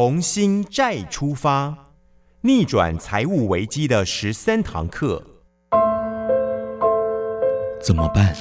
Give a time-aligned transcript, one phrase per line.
[0.00, 1.74] 重新再出发，
[2.42, 5.20] 逆转财务危机的十三堂课。
[7.80, 8.32] 怎么办？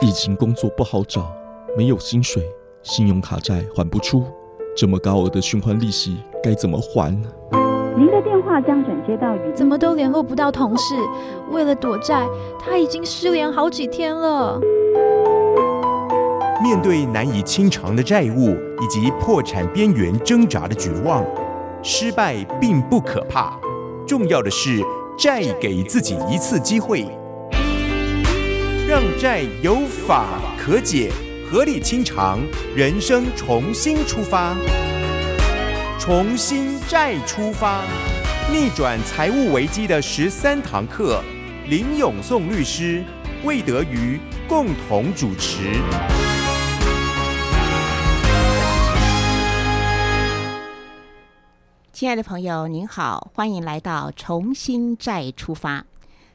[0.00, 1.30] 疫情工作不好找，
[1.76, 2.42] 没有薪水，
[2.82, 4.24] 信用卡债还不出，
[4.74, 7.12] 这么高额的循环利息该怎么还？
[7.94, 9.52] 您的电话将转接到语。
[9.54, 10.94] 怎么都联络不到同事？
[11.50, 12.26] 为了躲债，
[12.58, 14.58] 他已经失联好几天了。
[16.60, 21.24] 面对难以清偿的债务以及破产边缘挣扎的绝望，
[21.84, 23.56] 失败并不可怕，
[24.04, 24.82] 重要的是
[25.16, 27.06] 再给自己一次机会，
[28.88, 30.26] 让债有法
[30.58, 31.12] 可解，
[31.48, 32.40] 合理清偿，
[32.74, 34.56] 人生重新出发，
[35.96, 37.84] 重新再出发，
[38.52, 41.22] 逆转财务危机的十三堂课，
[41.68, 43.04] 林永颂律师、
[43.44, 44.18] 魏德瑜
[44.48, 45.80] 共同主持。
[51.98, 55.84] 亲爱的朋友，您好，欢迎来到重新再出发。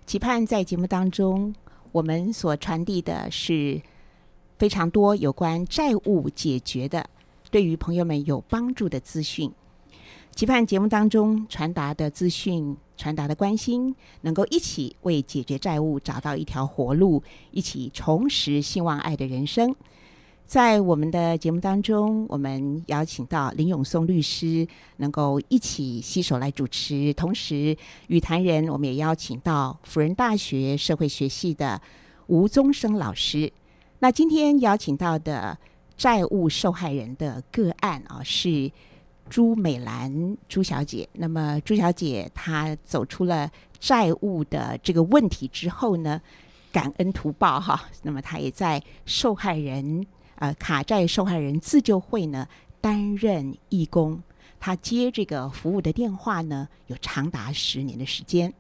[0.06, 1.56] 期盼在节目当中，
[1.94, 3.82] 我们所传递的是
[4.60, 7.10] 非常多有关债务解决的，
[7.50, 9.50] 对于朋友们有帮助的资讯。
[10.36, 19.74] 期盼节目当中传达的资讯、传达的关心，能够一起为解决债务找到一条活路，一起重拾希望爱的人生。
[20.54, 27.12] 在我们的节目当中，我们邀请到林永松律师，能够一起携手来主持。
[27.16, 31.82] 同时，语坛人我们也邀请到辅仁大学社会学系的
[32.28, 33.52] 吴宗生老师。
[33.98, 35.58] 那今天邀请到的
[35.98, 38.72] 债务受害人的个案啊，是
[39.28, 41.10] 朱美兰朱小姐。
[41.14, 46.22] 那么，朱小姐她走出了债务的这个问题之后呢，
[46.72, 47.90] 感恩图报哈。
[48.04, 50.06] 那么，她也在受害人。
[50.44, 52.46] 呃，卡债受害人自救会呢
[52.82, 54.22] 担任义工，
[54.60, 58.54] 他接这个服务的电话呢有长达十年的时间。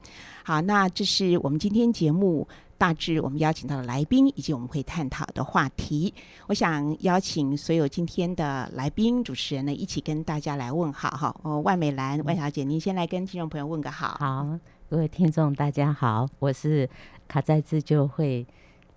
[0.46, 6.14] 好，那这是我们今天节目大致我们邀请到的来宾以及我们会探讨的话题。
[6.48, 11.36] 我想邀请所有今天的来宾主持人呢一起跟大家来问好哈。
[11.42, 14.16] 哦，万美兰万小姐，您先来跟听众朋友问个好。
[14.22, 14.58] 好，
[14.90, 16.90] 各位听众大家好，我是
[17.28, 18.48] 卡债自救会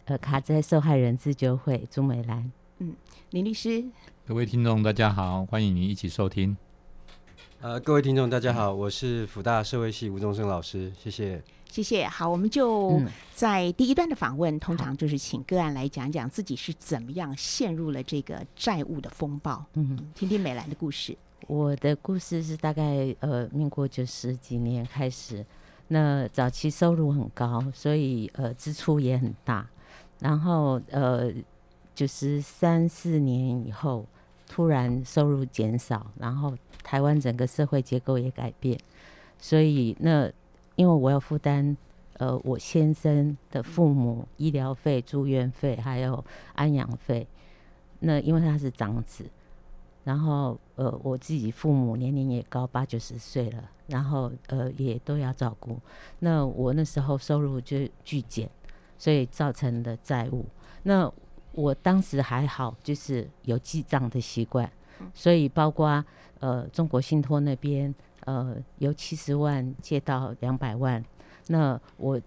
[0.05, 2.53] 呃卡债受害人自救会朱美兰。
[3.27, 3.85] 嗯，林律师，
[4.27, 6.57] 各位听众大家好，欢迎您一起收听。
[7.61, 12.07] 呃，各位听众大家好，我是福大社会系吴宗生老师，谢谢，谢谢。
[12.07, 13.01] 好，我们就
[13.35, 19.65] 在第一段的访问，通常就是请个案来讲讲自己是怎么样陷入了这个债务的风暴。
[19.75, 21.17] 嗯，听听美兰的故事。
[21.49, 25.45] 我的故事是大概呃，民国九十几年开始，
[25.89, 29.69] 那早期收入很高，所以呃支出也很大，
[30.21, 31.33] 然后呃。
[31.97, 34.05] 就是三四年以后，
[34.47, 38.79] 突然收入减少，然后台湾整个社会结构也改变，
[39.39, 40.31] 所以那
[40.75, 41.75] 因为我要负担
[42.19, 46.23] 呃我先生的父母医疗费、住院费还有
[46.55, 47.27] 安养费，
[48.01, 49.25] 那因为他是长子，
[50.05, 55.81] 然后呃我自己父母年龄也高八九十岁了，然后呃也都要照顾，
[56.19, 58.51] 那我那时候收入就巨减，
[58.99, 60.45] 所以造成的债务。
[60.83, 61.11] 那。
[61.57, 64.71] 我当时还好，就是有记账的习惯，
[65.15, 66.05] 所以包括
[66.39, 67.93] 呃中国信托那边
[68.27, 71.03] 呃由七十万借到两百万，
[71.47, 72.21] 那我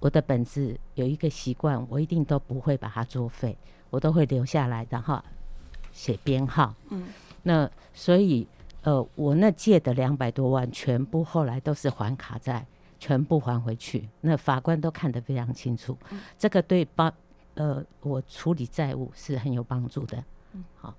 [0.00, 3.56] 我的本子有一个习惯，我一定都不会把它作废，
[3.88, 5.18] 我都会留下来，然后
[5.90, 6.74] 写编号。
[6.90, 7.08] 嗯，
[7.44, 8.46] 那所以
[8.82, 12.66] 呃我那借的两百多万，全部后来都是还卡债，
[12.98, 15.96] 全部还回去，那法官都看得非常清楚，
[16.38, 17.10] 这个对包。
[17.58, 20.16] 呃，我处理债务是很有帮助的。
[20.52, 20.94] 嗯，好，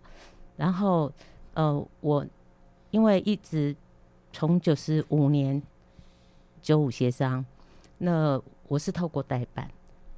[0.57, 1.09] 然后
[1.53, 2.25] 呃，我
[2.91, 3.73] 因为一直
[4.33, 5.61] 从九十五年
[6.61, 7.45] 九五协商，
[7.99, 8.37] 那
[8.67, 9.71] 我是透过代办，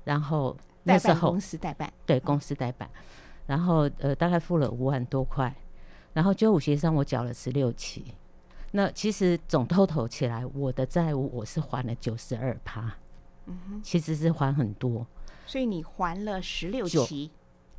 [0.03, 2.89] 然后那时候公司代办，对公司代办，
[3.45, 5.55] 然后呃大概付了五万多块，
[6.11, 8.15] 然后九五协商我缴了十六期，
[8.71, 12.95] 那其实总 total 起来我的债务我是还了九十二趴，
[13.45, 15.05] 嗯哼，其实是还很多。
[15.51, 17.29] 所以你还了十六期，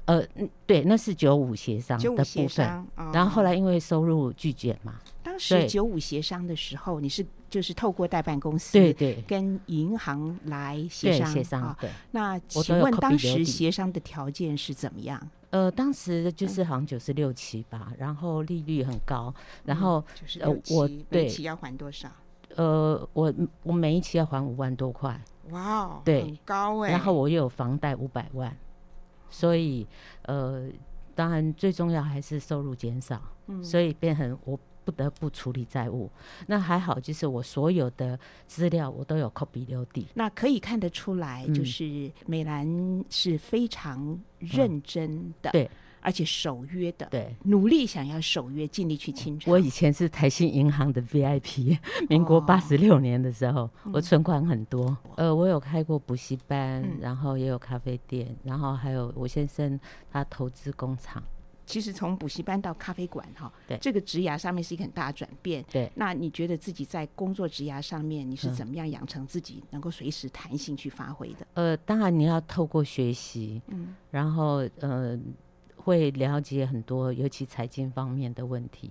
[0.04, 0.22] 呃，
[0.66, 2.86] 对，那是九五协商的部分。
[3.14, 11.74] 然后后来因为收入巨减嘛，当时九五协商的时候，你是就是透过代办公司对对跟银行来协商协商。
[11.80, 15.30] 对，那请问当时协商的条件是怎么样？
[15.48, 19.34] 呃，当时就是好像九十六期吧，然后利率很高，
[19.64, 20.04] 然后
[20.40, 22.10] 呃，我每期要还多少？
[22.54, 23.32] 呃，我
[23.62, 25.18] 我每一期要还五万多块。
[25.50, 26.90] 哇哦，对，很高哎。
[26.90, 28.56] 然后我又有房贷五百万，
[29.28, 29.86] 所以
[30.22, 30.68] 呃，
[31.14, 36.10] 当然最重要还是收入减少，嗯所以变成我不得不处理债务。
[36.46, 40.08] 那还好，就是我所有的资料我都有 copy 留底。
[40.14, 45.70] 那可以看得出来，嗯就是美兰是非常认真的，对，
[46.02, 49.52] 而且守约的，对，努力想要守约，尽力去清偿。
[49.52, 51.78] 我以前是台新银行的 VIP，
[52.10, 54.96] 民国哦八十六年的时候，我嗯存款很多。
[55.16, 59.78] 呃，我有开过补习班，嗯然后也有咖啡店，然后还有我先生
[60.10, 61.22] 他投资工厂。
[61.64, 65.64] 其实从补习班到咖啡馆，哈，对这个职涯上面是一个很大的转变。
[65.70, 71.46] 对那你觉得自己在工作职涯上面，你是嗯怎么样养成自己能够随时弹性去发挥的？
[71.54, 75.16] 呃，当然你要透过学习，嗯然后呃，
[75.84, 78.90] 会了解很多，尤其财经方面的问题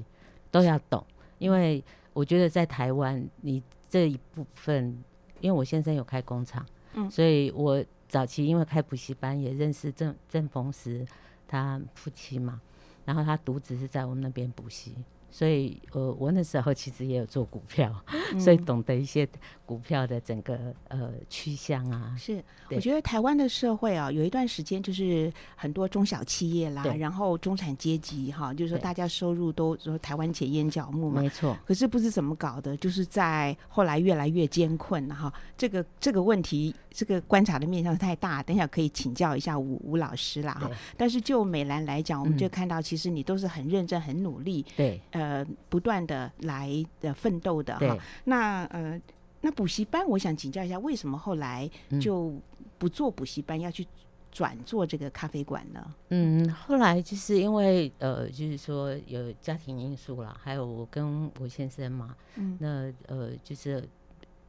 [0.50, 1.06] 都要懂，
[1.40, 1.84] 因为
[2.14, 5.04] 我觉得在台湾，你这一部分，
[5.40, 11.06] 因为我先生有开工厂，嗯所以我早期因为开补习班也认识郑郑逢时
[11.48, 12.62] 他夫妻嘛，
[13.06, 14.96] 然后他独子是在我们那边补习。
[15.32, 17.92] 所以，呃，我那时候其实也有做股票，
[18.38, 19.28] 所以嗯懂得一些
[19.66, 31.22] 股票的整个呃趋向啊，是，我觉得台湾的社会啊，有一段时间就是很多中小企业啦，然后中产阶级哈，就是说大家收入都说台湾前烟角木嘛。
[31.22, 35.34] 没错，可是不知怎么搞的，就是在后来越来越艰困了哈。
[35.58, 40.70] 这个这个问题，这个观察的面向太大，等一下可以请教一下吴吴老师啦哈。
[40.98, 42.42] 但是就美兰来讲，我们嗯。
[42.42, 45.00] 就看到，其实你都是很认真、很努力，对。
[45.12, 45.21] 呃，
[45.70, 46.70] 不断的来
[47.00, 49.00] 的奋斗的哈。，那呃，
[49.42, 52.34] 那补习班，我想请教一下，为什么后来嗯就
[52.78, 53.86] 不做补习班，要去
[54.32, 55.96] 转做这个咖啡馆呢？
[56.10, 63.84] 嗯，后来就是因为呃，就是说有家庭因素啦，还有我跟我先生嘛，嗯那呃，就是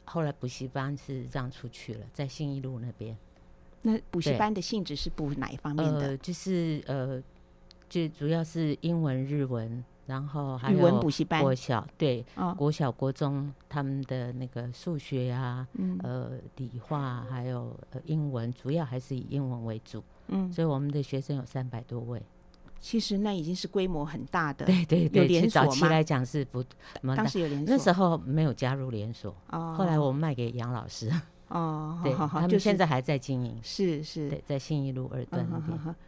[0.04, 3.16] 后来补习班是让出去了，在信义路那边，
[3.82, 6.08] 那补习班的性质是补哪一方面的？
[6.08, 7.22] 呃，就是呃，
[7.88, 11.40] 就主要是英文、日文，然后还语有文补习班。
[11.42, 15.98] 国小对哦，国小、国中他们的那个数学啊，嗯。
[16.02, 22.20] 呃，理化还有呃英文，主要还是以英文为主，嗯，所以我们的学生有三百多位。
[22.80, 25.68] 其实那已经是规模很大的，有对对对，其连锁吗？
[25.68, 26.64] 期来讲是不
[27.00, 31.08] 当，时有连锁，那时候没有加入连锁，哦，后来我们卖给杨老师，
[31.46, 35.46] 哦， 对好好好他就是们现在还在经营，是是，对，在信义路二段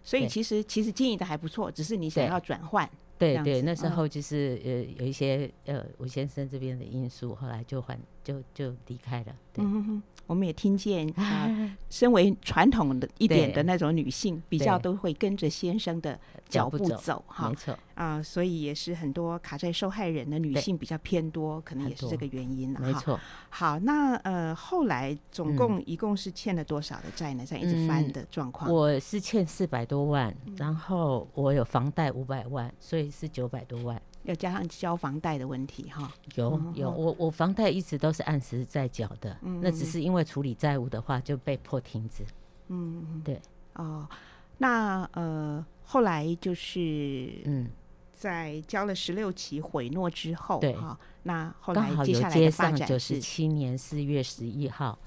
[0.03, 9.27] 所以其实其实经营的还不错，只是你想要转换，对对，那时候就是呃有一些呃我先生这边的因素，后来就还就就离开了。
[9.53, 11.49] 对嗯，哼哼，我们也听见啊，
[11.89, 16.19] 身为传统的一点的那种女性，比较都会跟着先生的
[16.49, 22.87] 脚步走走哈没错，啊，所以也是很多卡债受害人的女性比较偏多，可能也是这个原因了哈。
[22.87, 23.21] 没错。
[23.51, 27.45] 好，那呃后来总嗯共一共是欠了多少的债呢？
[27.47, 28.73] 这样一直翻嗯的状况。
[28.73, 34.01] 我是欠四百多万，嗯然后我有房贷五百万，所以是九百多万。
[34.25, 36.11] 要加上交房贷的问题哈。
[36.37, 42.25] 有嗯有，嗯我我房贷一直都是按时在缴的，那只嗯是因为处理债务的话就被迫停止。
[42.69, 43.43] 嗯，嗯对，
[43.75, 44.09] 哦，
[44.57, 47.69] 那呃后来就是嗯，
[48.15, 54.99] 在交了十六期悔诺之后，对哈，那后刚来接下来好有接上九十是七年四月十一号，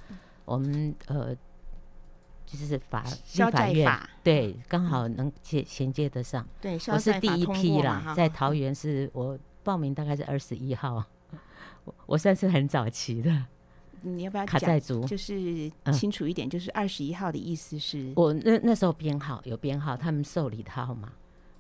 [0.45, 1.36] 我们呃
[2.45, 6.48] 就是法消立法院债法，对，刚好能接衔接得上。
[6.62, 11.03] 对，消我是第一批啦在桃园是我报名大概是二十一号，
[11.88, 13.46] 我我算是很早期的
[14.01, 14.79] 你要不要卡讲。
[15.08, 21.12] 就是嗯清楚一点，就是二十一号的意思是，我那那时候编号有编号，他们受理的号码，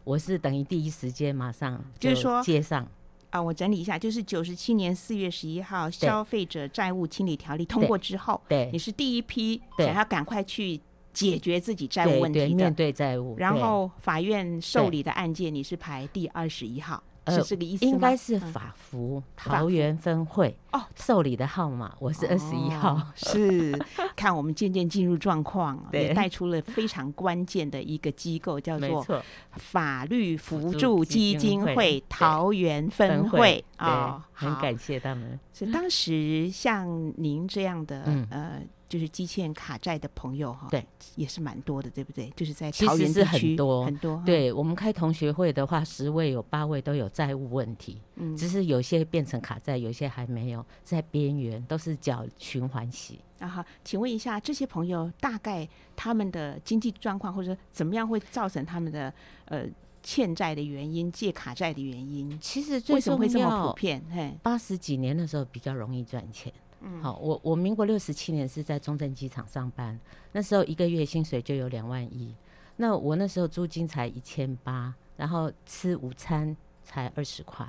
[0.03, 2.87] 我是等于第一时间马上就是说接上。
[3.29, 10.79] 啊，我整理一下，就是九十七年四月十一号《消费者债务清理条例》通过之后，对你是第一批对想要赶快去
[11.11, 17.85] 解决自己债务问题的，面对债务，然后法院受理的案件你是排第二十一号，呃是这个意思？
[17.85, 18.53] 应该是嗯。
[18.53, 19.21] 法服。
[19.35, 20.81] 法桃园分会哦。
[20.95, 22.93] 受理的号码，我是二十一号。
[22.93, 23.77] 哦是
[24.15, 35.39] 看我们渐渐进入状况， 也带出了非常关键的一个机构，叫做，法律辅辅助助基基金会桃园分分会对哦，很感谢他们。
[35.53, 38.27] 所以当时像您这样的、嗯。
[38.31, 42.31] 呃，就是积欠卡债的朋友哈，对，也是蛮多的，对不对？
[42.35, 53.19] 就是在其桃实是很园地区多很多，哈，对我们开同学会的话，十位有八位都有债务问题，嗯只是有些变成卡债，有些还没有，在边缘，都是缴循环息。
[53.39, 59.13] 啊哈，请问一下，这些朋友大概他们的经济状况，或者怎么样会造成他们的
[59.45, 59.65] 呃
[60.01, 62.39] 欠债的原因、借卡债的原因？
[62.39, 64.03] 其实最为什么会重这么普，遍？
[64.11, 66.51] 嘿，八十几年的时候比较容易赚钱。
[66.81, 69.99] 嗯好，我我民国六十七年是在中正机场上班，
[70.31, 72.35] 那时候一个月薪水就有两万一，
[72.75, 77.67] 那我那时候租金才一千八，然后吃午餐才二十块，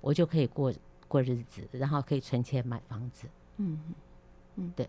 [0.00, 0.72] 我就可以过
[1.08, 3.28] 过日子，然后可以存钱买房子。
[3.58, 3.78] 嗯
[4.56, 4.88] 嗯，对。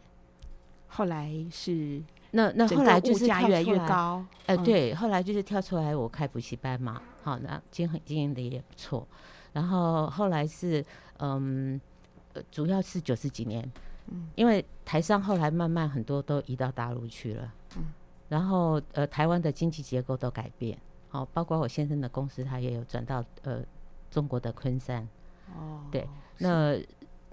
[0.89, 9.05] 后来是那那后来就是物价越来越高，呃，嗯，对，后来就是跳出来我开补习班嘛，好，那经营经营的也不错。
[9.51, 10.83] 然后后来是
[11.17, 11.81] 嗯，呃
[12.51, 13.69] 主要是九十几年，
[14.07, 17.85] 嗯因为台商后来慢慢很多都移到大陆去了，嗯
[18.29, 20.77] 然后呃台湾的经济结构都改变，
[21.09, 23.63] 好、包括我先生的公司，他也有转到呃
[24.09, 25.07] 中国的昆山，
[25.55, 26.07] 哦，对
[26.39, 26.77] 那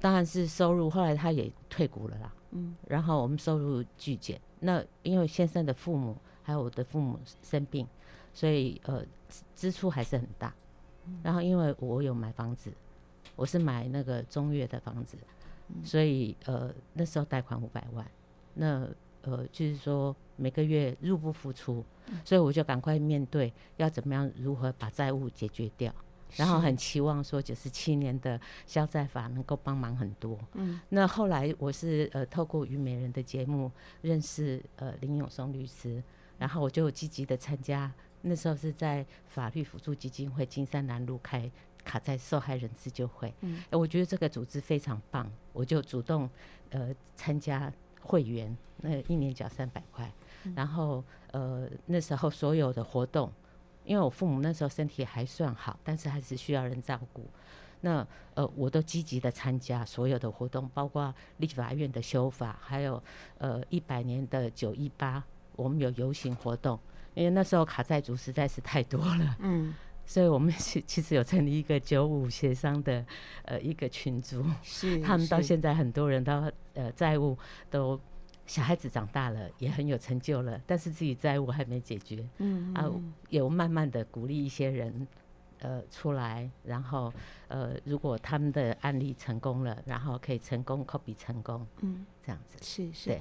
[0.01, 4.41] 当然是收入，后来他也退股了啦，嗯然后我们收入巨减。
[4.61, 7.87] 那因为先生的父母还有我的父母生病，
[8.33, 10.55] 所以呃支支出还是很大。
[11.23, 12.73] 然后因为我有买房子，
[13.37, 15.17] 我是买那个中越的房子，
[15.83, 18.07] 所以呃那时候贷款五百万，
[18.55, 18.89] 那
[19.23, 21.85] 呃就是说每个月入不敷出，
[22.25, 25.95] 所以我就赶快面对要怎么样如何把债务解决掉。
[26.37, 30.37] 然后很期望说九十七年的消债法能够帮忙很多。
[30.55, 33.71] 嗯，那后来我是呃透过虞美人的节目
[34.03, 36.03] 认识呃林永松律师，
[36.37, 41.49] 然后我就积极的参加，那时候是在法律辅助基金会金山南路开
[41.85, 43.33] 卡在受害人自救会。
[43.43, 46.29] 嗯呃我觉得这个组织非常棒，我就主动
[46.71, 50.11] 呃参加会员，那一年缴三百块，
[50.57, 53.31] 然后呃那时候所有的活动。
[53.85, 57.29] 因为我父母那时候身体还算好，但是还是需要人照顾。
[57.83, 63.03] 那呃，我都积极的参加所有的活动，包括立法院的修法，还有
[63.37, 65.23] 呃一百年的九一八，
[65.55, 66.81] 我们有游行活动。
[67.13, 69.75] 因为那时候卡债族实在是太多了，嗯，
[70.07, 73.05] 所以我们其 其实有成立一个九五协商的
[73.45, 77.37] 呃一个群组，是 他们到现在很多人都呃债务
[77.71, 77.99] 都
[78.47, 82.29] 小孩子长大了，也很有成就了，但是自己债务还没解决。
[82.39, 82.91] 嗯啊，
[83.31, 85.07] 有慢慢的鼓励一些人，
[85.61, 87.11] 呃，出来，然后
[87.49, 92.59] 呃，如果他们的案例成功了，然后可以成功 copy 成功，嗯这样子。
[92.61, 93.21] 是是对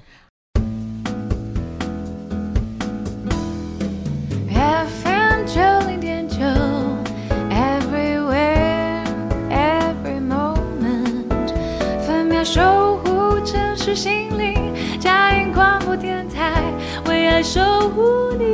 [12.54, 14.54] 守护城市心灵，
[15.00, 16.72] 嘉音广播电台
[17.08, 18.44] 为爱守护你。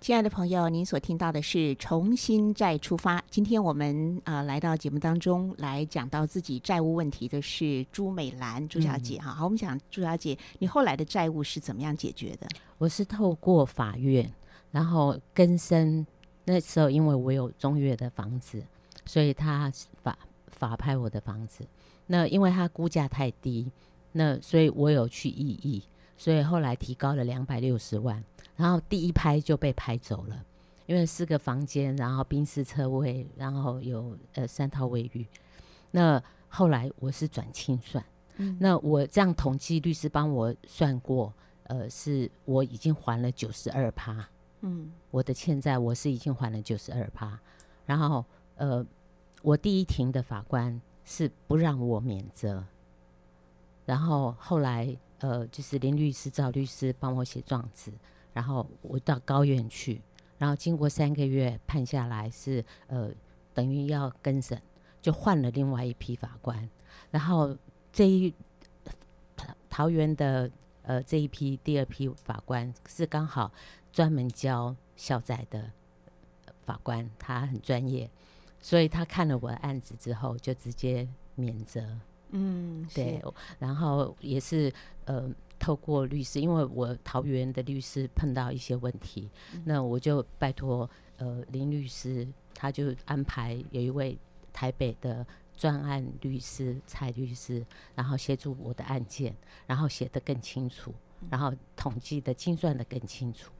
[0.00, 3.18] 亲爱的朋友，您所听到的是《重新再出发》。
[3.28, 12.46] 今天我们呃来到节目当中来讲到自己债务问题的是朱美兰朱小姐哈、好，我们想朱小姐，你后来的债务是怎么样解决的？
[12.78, 14.32] 我是透过法院，
[14.70, 16.06] 然后更生。
[16.44, 18.62] 那时候因为我有中越的房子，
[19.04, 19.72] 所以他
[20.02, 21.66] 法法拍我的房子。
[22.06, 23.70] 那因为他估价太低，
[24.12, 25.82] 那所以我有去异议，
[26.16, 28.22] 所以后来提高了两百六十万，
[28.56, 30.44] 然后第一拍就被拍走了，
[30.86, 35.26] 因为四个房间，然后宾士车位，然后有呃三套卫浴。
[35.90, 38.04] 那后来我是转清算，
[38.36, 38.56] 嗯。
[38.60, 41.32] 那我这样统计，律师帮我算过，
[41.64, 44.28] 呃，是我已经还了九十二趴，
[44.60, 44.92] 嗯。
[45.10, 47.38] 我的欠债我是已经还了九十二趴，
[47.86, 48.24] 然后
[48.56, 48.86] 呃，
[49.42, 52.64] 我第一庭的法官是不让我免责，
[53.84, 57.92] 然后后来呃，就是林律师、赵律师帮我写状子，
[58.32, 60.00] 然后我到高院去，
[60.38, 63.10] 然后经过三个月判下来是呃，
[63.54, 64.60] 等于要更审，
[65.00, 66.68] 就换了另外一批法官，
[67.10, 67.56] 然后
[67.92, 68.34] 这一
[69.68, 70.50] 桃园的
[70.82, 73.50] 呃这一批第二批法官是刚好
[73.92, 75.70] 专门教校债的
[76.64, 78.10] 法官，他很专业，
[78.62, 81.84] 所以他看了我的案子之后就直接免责。
[82.30, 83.22] 嗯，对，
[83.58, 84.72] 然后也是
[85.04, 89.28] 呃，透过律师，因为我桃园的律师碰到一些问题，
[89.66, 90.88] 那我就拜托
[91.18, 94.16] 呃林律师，他就安排有一位
[94.50, 97.62] 台北的专案律师蔡律师，
[97.94, 100.94] 然后协助我的案件，然后写得更清楚，
[101.28, 103.52] 然后统计的精算的更清楚。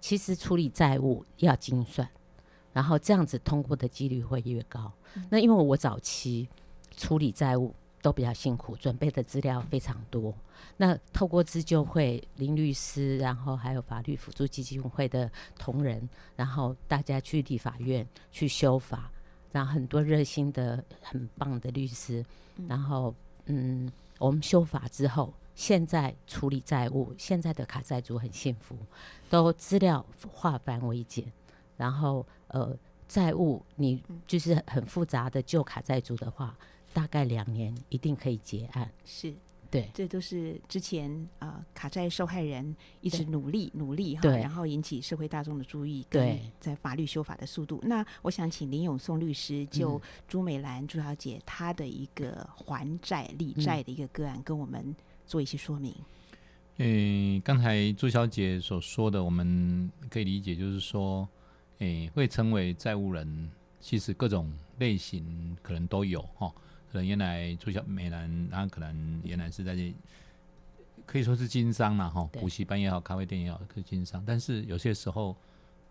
[0.00, 2.08] 其实处理债务要精算，
[2.76, 4.92] 然后这样子通过的几率会越高。
[5.30, 6.46] 那因为我早期
[6.94, 10.34] 处理债务都比较辛苦，准备的资料非常多。
[10.76, 16.06] 那透过自救会林律师，然后还有法律辅助基金会的同仁，
[16.36, 19.10] 然后大家去立法院去修法，
[19.52, 22.22] 然后很多热心的很棒的律师，
[22.68, 23.14] 然后
[23.46, 28.76] 嗯，我们修法之后，现在处理债务，现在的卡债主很幸福，
[29.30, 31.24] 都资料化繁为简，
[31.78, 32.76] 然后呃，
[33.08, 36.56] 债务你就是很复杂的旧卡债主的话，
[36.92, 38.90] 大概两年一定可以结案。
[39.04, 39.34] 是
[39.68, 47.80] 对这都是之前呃卡债受害人一直努力努力哈，然后引起社会大众的注意，对跟在法律修法的速度。
[47.82, 54.94] 那我想请林永松律师就嗯朱美兰朱小姐她的一个还债理嗯债的一个个案，跟我们
[55.26, 55.92] 做一些说明。
[56.78, 61.28] 嗯，刚才朱小姐所说的，我们可以理解，就是说，
[61.78, 66.52] 诶，会成为债务人，其实各种类型可能都有哈。
[66.90, 69.94] 可能原来朱小美兰，她可能原来是在这
[71.04, 74.22] 可以说是经商嘛哈，对补习班也好，咖啡店也好，是经商。
[74.26, 75.36] 但是有些时候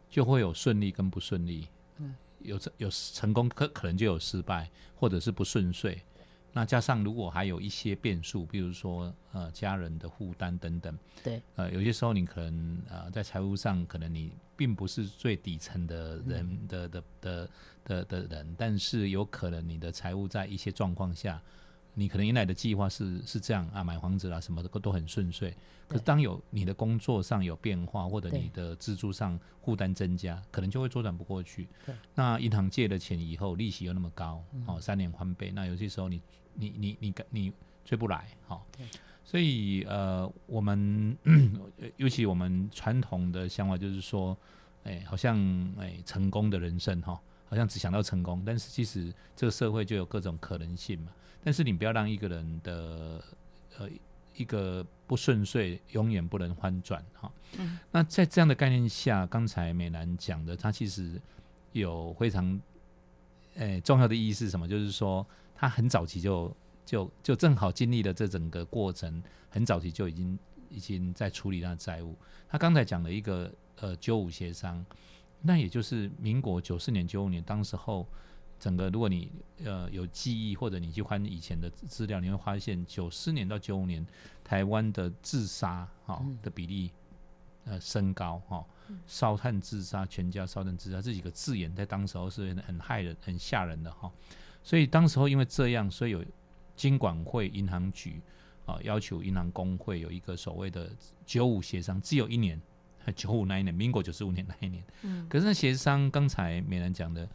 [0.09, 1.67] 就会有顺利跟不顺利，
[1.99, 6.01] 嗯，有成有成功，可可能就有失败，或者是不顺遂。
[6.51, 17.50] 那加上如果还有一些变数，比如说呃家人的负担等等，对，呃有些时候你可能呃在财务上可能你并不是最底层的人的的的
[17.83, 21.41] 的的人，但是有可能你的财务在一些状况下，
[21.93, 25.53] 你可能原来的计划是是这样啊，买房子啦什么的都很顺遂，
[25.88, 31.67] 可是当有你的工作上有变化，或者你的支出上负担增加，可能就会周转不过去。
[32.13, 36.21] 那银行借了钱以后，利息又那么高，哦，三年翻倍，那有些时候你
[36.53, 38.85] 你你你你追不来，哈、对
[39.25, 41.17] 所以呃，我们
[41.98, 44.38] 尤其我们传统的想法就是说，
[44.84, 45.36] 哎，好像
[45.79, 51.12] 哎成功的人生哈、好像只想到成功，但是其实这个社会就有各种可能性嘛。
[51.44, 53.24] 但是你不要让一个人的
[53.77, 53.89] 呃
[54.36, 57.32] 一个不顺遂永远不能翻转哈。
[57.91, 61.20] 那在这样的概念下，刚才美兰讲的，它其实
[61.72, 62.62] 有非常
[63.55, 64.67] 诶、重要的意义是什么？
[64.67, 70.39] 就是说，他很早期就就就正好经历了这整个过程，很早期就已经
[70.69, 72.15] 已经在处理他的债务。
[72.47, 74.85] 他刚才讲了一个呃九五协商，
[75.41, 78.07] 那也就是民国九四年、九五年，当时候
[78.59, 79.31] 整个如果你
[79.63, 84.05] 呃有记忆或者你去翻以前的资资料，你会发现九四年到九五年
[84.43, 86.37] 台湾的自杀哈、嗯。
[86.41, 86.91] 的比例
[87.65, 88.63] 呃升高哈、
[89.07, 94.11] 烧炭自杀、全家烧炭自杀这几个字眼，在当时候是很很害人、很吓人的哈、
[94.63, 96.24] 所以当时候因为这样，所以有
[96.75, 98.22] 金管会、银行局
[98.66, 100.92] 啊要求银行工会有一个所谓的
[101.25, 102.59] 九五协商，只有一年，
[103.16, 104.83] 九五那一年，民国九十五年那一年。
[105.03, 107.27] 嗯可是那协商，刚才美兰讲的，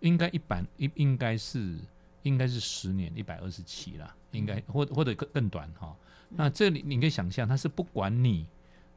[0.00, 1.78] 应该一百应应该是
[2.22, 5.96] 应该是十年一百二十七啦，应该或或者更更短哈。
[6.28, 8.46] 那这里你可以想象，他是不管你，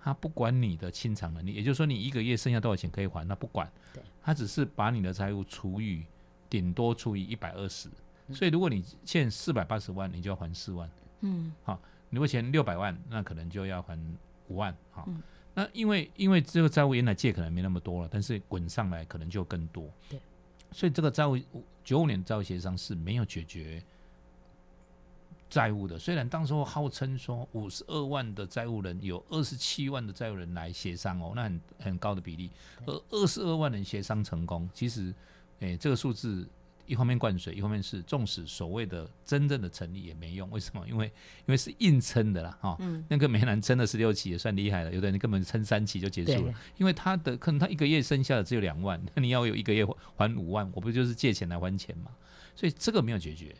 [0.01, 6.03] 他不管你的清偿能力，也就是说你一个月剩下多少钱可以还，他不管对，他只是把你的财务除以
[6.49, 7.89] 顶多除以一百二十。
[8.29, 10.87] 嗯所以如果你欠四百八十万，你就要还四万；
[11.21, 11.51] 嗯
[12.11, 13.99] 如果欠六百万，那可能就要还
[14.47, 14.75] 五万。
[14.91, 15.21] 哈、嗯
[15.55, 19.91] 那因为因为这个债务原来借可能没那么多了，但是滚上来可能就更多。
[20.07, 20.19] 对，
[20.71, 21.37] 所以这个债务
[21.83, 23.83] 九五年债务协商是没有解决
[25.49, 25.99] 债务的。
[25.99, 32.51] 虽然当时候号称说五十二万的债务人有二十七万的债务人来协商哦，那很很高的比例，
[32.85, 35.13] 而二十二万人协商成功，其实
[35.59, 36.47] 诶这个数字。
[36.89, 40.83] 一方面灌水，一方面是纵使所谓的真正的成立也没用，为什么？
[40.89, 43.05] 因为因为是硬撑的啦，哈、嗯。
[43.07, 52.11] 那个梅兰撑了十六期也算厉害了，有的人根本撑三期就结束了，因为他的可能他一个月剩下的只有两万，那你要有一个月还五万，我不就是借钱来还钱嘛？
[52.55, 53.55] 所以这个没有解决。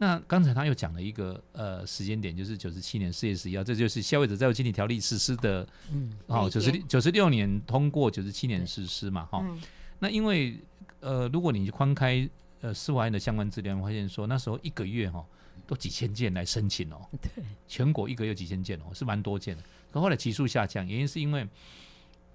[0.00, 6.12] 那刚才他又讲了一个呃时间点，就是九十七年四月十一号，这就是消费者债务经理条例实施的嗯。
[6.28, 9.60] 哦，九十九十六年通过，九十七年实施嘛，哈、嗯。
[9.98, 10.56] 那因为
[11.00, 12.28] 呃，如果你宽开
[12.60, 15.24] 呃司法院的相关资料，发现说那时候一个月哈、
[15.66, 19.62] 都几千件来申请哦， 对，全国一个月几千件哦，是蛮多件的。
[19.92, 21.46] 可后来急速下降，原因是因为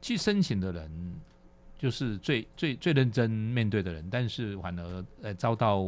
[0.01, 1.15] 去申请的人
[1.77, 5.83] 就是最最最认真面对的人，但是反而呃遭到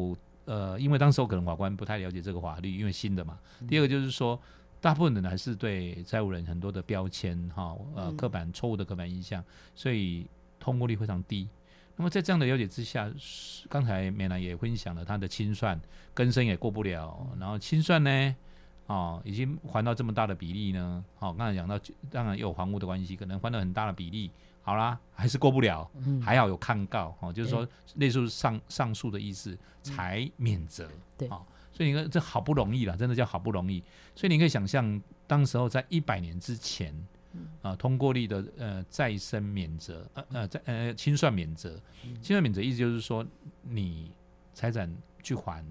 [0.45, 3.39] 呃，因为当时候可能法官不太了解这个法律，因为新的嘛。
[3.67, 4.39] 第二个就是说，
[4.79, 9.43] 大部分人还是对债务人很多的标签哈，呃，嗯刻板错误的刻板印象，
[9.73, 10.27] 所以
[10.59, 11.47] 通过率非常低。
[11.97, 15.79] 那么在这样的了解之下，是刚才美兰也分享了他的清算，
[16.13, 18.35] 更生也过不了，然后清算呢，
[18.87, 21.79] 哦，已经还到这么大的比例呢，好、刚才讲到，
[22.11, 24.29] 当然也有房屋的关系，可能还到很大的比例，
[24.61, 26.21] 好啦，还是过不了，嗯。
[26.21, 31.29] 还好有抗告，哦，就是说类似上上诉的意思才免责，对。
[31.29, 33.81] 哦，所以你看这好不容易了，真的叫好不容易，
[34.15, 36.93] 所以你可以想象，当时候在一百年之前。
[37.61, 41.79] 啊，通过率的呃再生免责，呃呃在呃清算免责，
[42.21, 43.25] 清算免责意思就是说
[43.61, 44.11] 你
[44.53, 44.93] 财产
[45.23, 45.65] 去还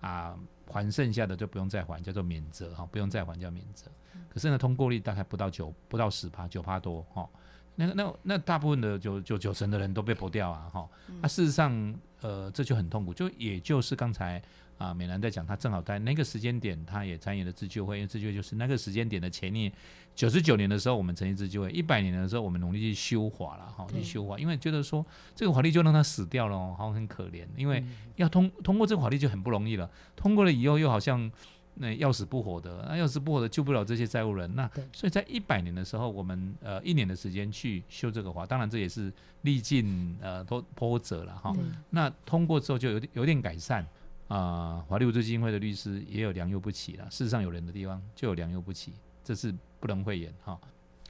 [0.00, 0.38] 啊，
[0.70, 3.90] 还剩下的就不用再还，叫做免责哈、不用再还叫免责。
[4.28, 7.28] 可是呢，通过率大概不到九不到十趴，九趴多哈、
[7.76, 10.88] 那那那大部分的九九九成的人都被驳掉啊哈。
[11.20, 14.42] 那、事实上呃这就很痛苦，就也就是刚才
[14.78, 19.72] 啊，美兰在讲，他正好在那个时间点，他也参与了自救会，因为自救会就是那个时间点的前年，
[20.14, 27.82] 九十九年的时候我们成立自救会，一百年的时候我们努力去修法了哈，去修法，因为觉得说这个法律就让他死掉了哦，好像很可怜，因为
[28.16, 31.30] 要通通过这个法律就很不容易了，通过了以后又好像
[31.76, 41.54] 那要死不活的，那要死不活的救不了这些债务人，那所以在一百年的时候，我们呃一年的时间去修这个法，当然这也是历尽呃多波折了哈，
[41.90, 43.86] 那通过之后就有点有点改善。
[44.28, 47.10] 啊，法律扶助基金会的律师也有良莠不齐了。
[47.10, 50.58] 事实上，有人的地方就有良莠不齐，这是不能讳言哈。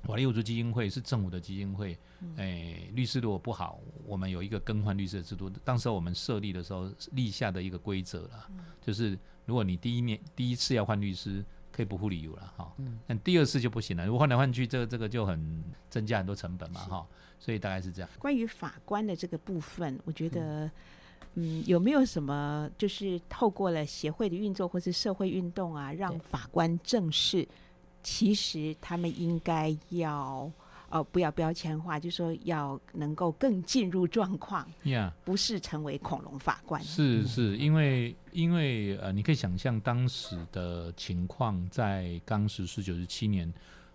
[0.03, 1.98] 法律扶助基金会是政府的基金会，
[2.37, 5.48] 哎，律师如果不好，我们有一个更换律师的制度。
[5.64, 8.50] 当时我们设立的时候立下的一个规则了，
[8.83, 12.70] 就是如果你第一面第一次要换律师，可以不付理由了哈。
[13.07, 17.07] 但第二次就不行了，如果换来换去，这个这个就很增加很多成本嘛哈。
[17.38, 18.11] 所以大概是这样。
[18.18, 20.66] 关于法官的这个部分，我觉得。
[20.66, 20.70] 嗯，
[21.66, 27.47] 有没有什么就是透过了协会的运作或是社会运动啊，让法官正视，
[28.05, 30.49] 其实他们应该要
[30.90, 36.81] 呃不要标签化，就说要能够更进入状况，呀，不是成为恐龙法官。
[36.85, 43.53] 是是，因为因为呃，你可以想象当时的情况，在当时是九十七年，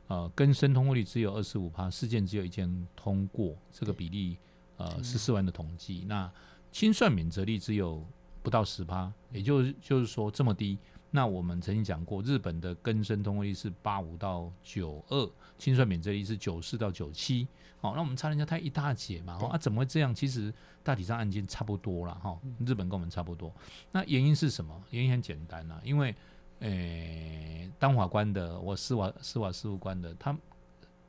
[0.08, 4.36] 呃，根生通过率只有二十五趴，事件只有一件通过，这个比例
[4.76, 6.30] 呃十四万的统计，那。
[6.72, 8.06] 清算免责率只有
[8.42, 10.78] 不到十趴，也就是就是说这么低。
[11.12, 17.48] 那我们曾经讲过，日本的根生通过率是八五到九二，清算免责率是九四到九七。
[17.82, 19.40] 好，那我们差人家太一大截嘛？
[19.50, 20.14] 啊，怎么会这样？
[20.14, 20.54] 其实
[20.84, 22.38] 大体上案件差不多了哈。
[22.64, 23.52] 日本跟我们差不多。
[23.92, 24.80] 那原因是什么？
[24.92, 26.14] 原因很简单呐，因为
[26.60, 30.38] 诶，当法官的，我司法司法事务官的，他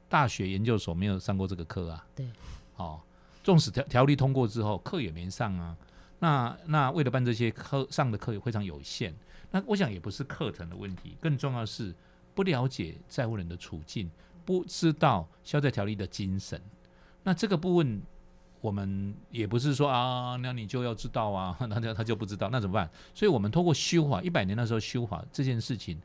[0.08, 2.06] 大学研究所没有上过这个课啊。
[2.16, 2.26] 对，
[2.76, 3.00] 哦。
[3.50, 5.76] 纵使条条例通过之后，课也没上啊。
[6.20, 9.12] 那那为了办这些课，上的课也非常有限。
[9.50, 11.92] 那我想也不是课程的问题，更重要是
[12.32, 14.08] 不了解债务人的处境，
[14.44, 16.62] 不知道消债条例的精神。
[17.24, 18.00] 那这个部分，
[18.60, 22.88] 我们也不是说啊，那你就要知道啊， 那他他就不知道，那怎么办？
[23.12, 26.00] 所以我们通过修法，一百年的时候修法这件事情，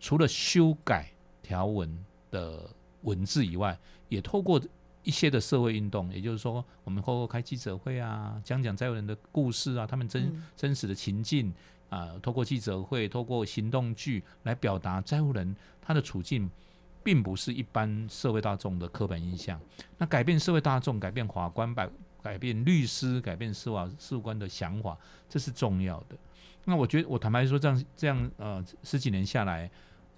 [0.00, 1.10] 除了修改
[1.42, 2.70] 条文的
[3.02, 3.78] 文字以外，
[4.08, 4.58] 也透过。
[5.06, 11.54] 一些的社会运动，也就是说，我们后后开记者会啊，讲讲债务人的故事啊，他们真真实的情境
[11.88, 16.50] 啊，透过记者会，透过行动剧来表达债务人他的处境，
[17.04, 19.60] 并不是一般社会大众的刻板印象。
[19.96, 21.88] 那改变社会大众，改变法官，改
[22.20, 26.16] 改变律师，改变司法事务官的想法，这是重要的。
[26.64, 29.70] 那我觉得，我坦白说，这样这样呃，十几年下来。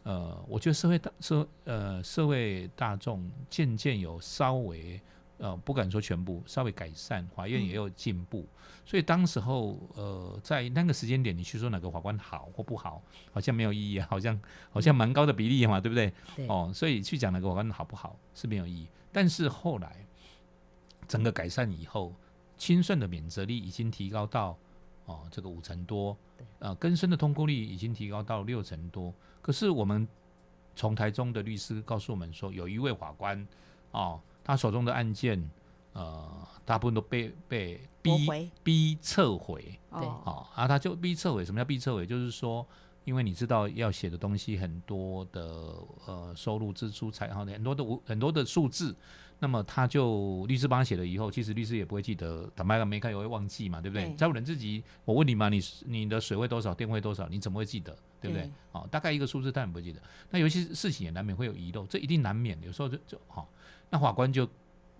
[0.09, 4.99] 呃，我觉得社会大社呃社会大众渐渐有稍微
[5.37, 8.47] 呃不敢说全部稍微改善，法院也有进步，
[8.87, 13.03] 所以当时候呃在那个时间点，你去说哪个法官好或不好，
[13.35, 14.40] 好像没有意义啊，好像
[14.71, 16.11] 好像蛮高的比例嘛，对不对？
[16.47, 18.88] 哦，所以去讲哪个法官好不好是没有意义。
[19.12, 20.07] 但是后来
[21.07, 22.14] 整个改善以后，
[22.57, 24.57] 清算的免责率已经提高到
[25.05, 26.16] 哦这个五成多，
[26.61, 29.12] 呃，更生的通过率已经提高到六成多。
[29.40, 30.07] 可是我们
[30.74, 33.46] 从台中的律师告诉我们说，有一位法官
[33.90, 35.51] 哦，他手中的案件
[35.92, 36.31] 呃，
[36.64, 41.44] 大部分都被被逼逼撤回，对，哦，啊，他就逼撤回。
[41.44, 42.07] 什么叫逼撤回？
[42.07, 42.64] 就是说，
[43.05, 45.74] 因为你知道要写的东西很多的
[46.07, 48.94] 呃，收入、支出、财，好的很多的很多的数字。
[49.40, 54.12] 那么他就律师帮他写了以后，其实律师也不会记得，坦白讲没看也会忘记嘛，对不对？
[54.16, 58.51] 债务人自己，我问你嘛，你你的水位多少，电费多少，你怎么会记得，对不对？
[58.72, 60.03] 哦，大概一个数字，他也不会记得。
[60.31, 62.59] 那有些事情也难免会有遗漏，这一定难免。
[62.62, 63.46] 有时候就就哈，
[63.90, 64.48] 那法官就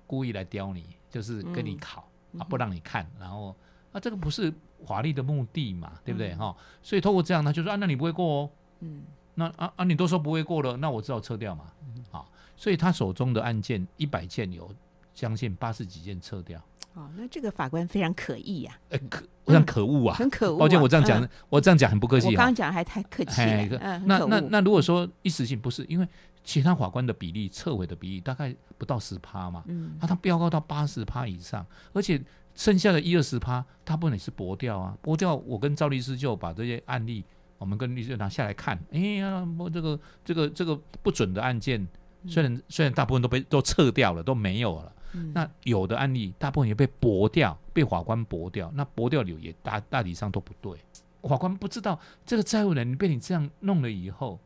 [0.07, 3.57] 故意来刁你，就是跟你考啊，不让你看，然后
[3.91, 4.55] 啊，这个不是
[4.87, 6.33] 法律的目的嘛，对不对？
[6.37, 9.03] 哈，所以透过这样，他就说啊，那你不会过哦，嗯，
[9.35, 11.73] 那啊啊，你都说不会过了，那我只好撤掉嘛，
[12.13, 12.25] 啊。
[12.59, 14.69] 所以他手中的案件一百件有
[15.15, 16.61] 将近八十几件撤掉。
[16.95, 18.77] 哦，那这个法官非常可疑呀！
[18.91, 20.59] 哎，可我想可恶啊，很可恶。
[20.59, 22.27] 抱歉，我这样讲，我这样讲很不客气。
[22.27, 23.79] 我刚刚讲还太客气了。
[23.81, 26.09] 嗯，那那那如果说一时性不是，因为
[26.43, 32.21] 其他法官的比例撤回的比例大概不到十趴嘛，嗯，那他飙高到八十趴以上，而且
[32.57, 35.37] 剩下的一二十趴，大部分也是驳掉啊，驳掉。
[35.37, 37.25] 我跟赵律师就把这些案例，
[37.59, 41.87] 我们跟律师拿下来看，哎呀，我这个这个这个不准的案件。
[42.27, 44.93] 虽然虽然大部分都被都撤掉了，都没有了，
[45.33, 48.71] 那有的案例大部分也被驳掉，被法官驳掉。
[48.75, 50.77] 那驳掉理由也大大体上都不对。
[51.23, 54.39] 法官不知道这个债务人被你这样弄了以后，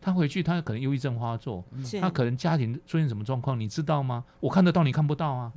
[0.00, 1.64] 他回去他可能忧郁症发作，
[2.00, 4.24] 他可能家庭出现什么状况，你知道吗？
[4.40, 5.52] 我看得到，你看不到啊。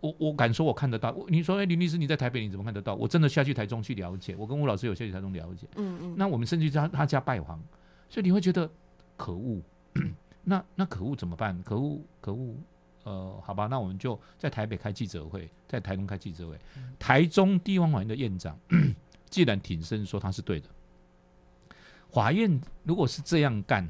[0.00, 1.14] 我我敢说我看得到。
[1.28, 2.94] 你说，哎，林律师你在台北你怎么看得到？
[2.94, 5.66] 我真的下去台中去了解，我跟吴老师有下去台中了解。
[5.76, 7.60] 嗯嗯，那我们甚至在他家拜访，
[8.08, 8.70] 所以你会觉得
[9.18, 9.60] 可恶。
[10.42, 11.60] 那那可恶怎么办？
[11.62, 12.54] 可恶可恶，
[13.04, 16.58] 呃，好吧，那我们就在台北开记者会，在台中开记者会。
[16.98, 18.58] 台中地方法院的院长
[19.28, 20.68] 既然挺身说他是对的，
[22.10, 23.88] 法院如果是这样干，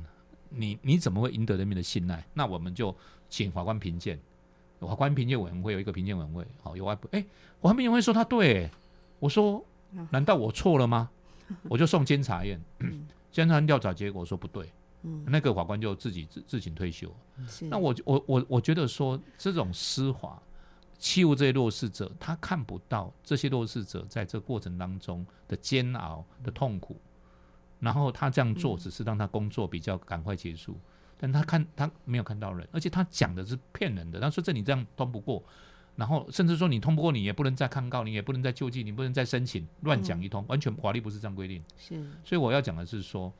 [0.48, 2.24] 你你怎么会赢得人民的信赖？
[2.34, 2.94] 那我们就
[3.28, 4.18] 请法官评鉴。
[4.80, 7.28] 法官评鉴委员会有一个评鉴委员会，好，有外部，哎，法
[7.60, 8.70] 官评鉴委员会说他对，
[9.18, 9.62] 我说
[10.10, 11.10] 难道我错了吗？
[11.68, 12.58] 我就送监察院，
[13.30, 14.70] 监察院调查结果说不对，
[15.02, 17.14] 嗯那个法官就自己自自行退休。
[17.46, 20.42] 是那我我我我觉得说这种施法
[20.98, 27.00] 欺负这些弱势者，他看不到这些弱势者在这过程当中的煎熬的痛苦，
[27.78, 30.76] 然后他这样做只是让他工作比较赶快结束。
[31.22, 34.18] 但他看他没有看到人，而且他讲的是骗人的。
[34.18, 35.42] 他说这你这样通不过，
[35.94, 41.62] 然后甚至说你通不过，你也不能再抗告，你也不能再救济，你不能再申请，乱讲一通，完全法律不是这样规定。
[41.76, 43.30] 是所以我要讲的是说，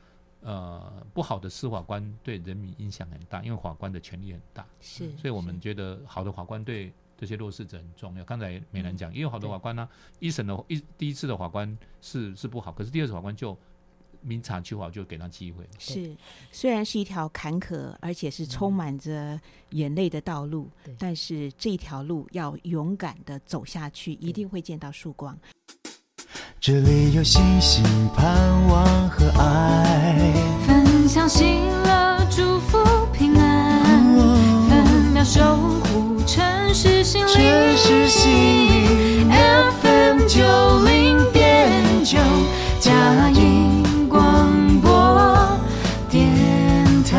[0.43, 8.25] 呃，不好的司法官对人民影响很大，因为法官的权力很大，是，所以我们觉得好的法官对这些弱势者很重要。
[8.25, 9.87] 刚才美兰讲，也有好的法官呢、
[10.19, 13.55] 一审的一第一次的法官是是不好，可是第二次法官就
[14.23, 15.67] 明察秋毫，就给他机会。
[15.79, 16.17] 是，
[16.51, 19.39] 虽然是一条坎坷而且是充满着
[19.71, 25.39] 眼泪的道路，对但是这条路要勇敢的走下去，一定会见到曙光。
[26.63, 27.83] 这里有星星、
[28.15, 28.29] 盼
[28.69, 30.15] 望和爱。
[30.67, 32.79] 分享喜乐，祝福
[33.15, 34.05] 平安，
[34.69, 36.45] 分秒守护城
[36.75, 37.33] 市心灵。
[37.33, 38.31] 城市心
[38.69, 42.19] 灵 FM 九零点九，
[42.79, 45.59] 佳音广播
[46.11, 47.17] 电台。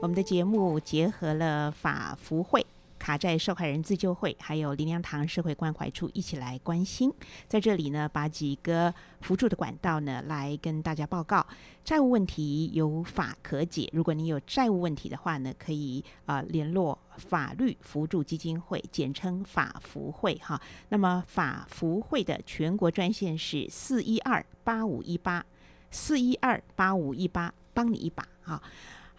[0.00, 2.64] 我们的节目结合了法福会。
[3.02, 7.12] 卡债受害人自救会，还有林良堂社会关怀处一起来关心，
[7.48, 11.44] 在这里呢，把几个辅助的管道呢来跟大家报告。
[11.84, 20.62] 债务问题有法可解，如果你有债务问题的话呢，可以啊、呃联络法律扶助基金会，简称法福会哈。
[20.90, 25.44] 那么法福会的全国专线是四一二八五一八，
[25.90, 28.62] 四一二八五一八，帮你一把哈。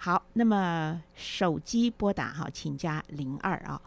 [0.04, 3.82] 好，那么手机拨打哈，请加零二啊。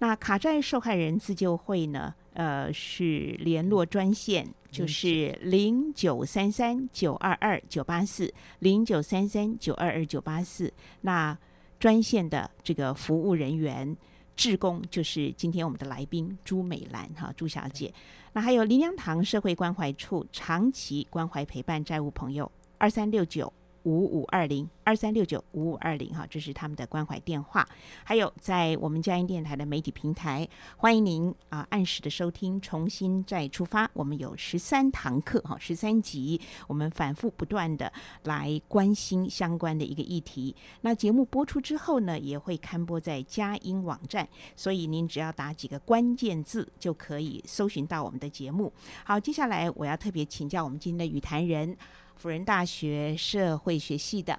[0.00, 2.12] 那卡债受害人自救会呢？
[2.32, 10.72] 呃，是联络专线，就是零九三三九二二九八四零九三三九二二九八四。
[11.02, 11.38] 那
[11.78, 13.96] 专线的这个服务人员。
[14.34, 17.92] 志工就是今天我们的来宾朱美兰哈，朱小姐。
[18.32, 23.52] 那还有林良堂社会关怀处长期关怀陪伴债务朋友二三六九
[23.84, 27.66] 五五二零二三六九五五二零哈，这是他们的关怀电话。
[28.04, 33.90] 还有在我们佳音电台的媒体平台，欢迎您啊、按时的收听，重新再出发。
[33.94, 37.92] 我们有十三堂课哈，十三集，我们反复不断的
[38.24, 40.54] 来关心相关的一个议题。
[40.82, 48.72] 那节目播出之后呢，也会刊播在佳音网站，所以您只要打几个关键字就可以搜寻到我们的节目。
[49.04, 51.76] 好，接下来我要特别请教我们今天的语坛人。
[52.20, 54.38] 辅仁大学社会学系的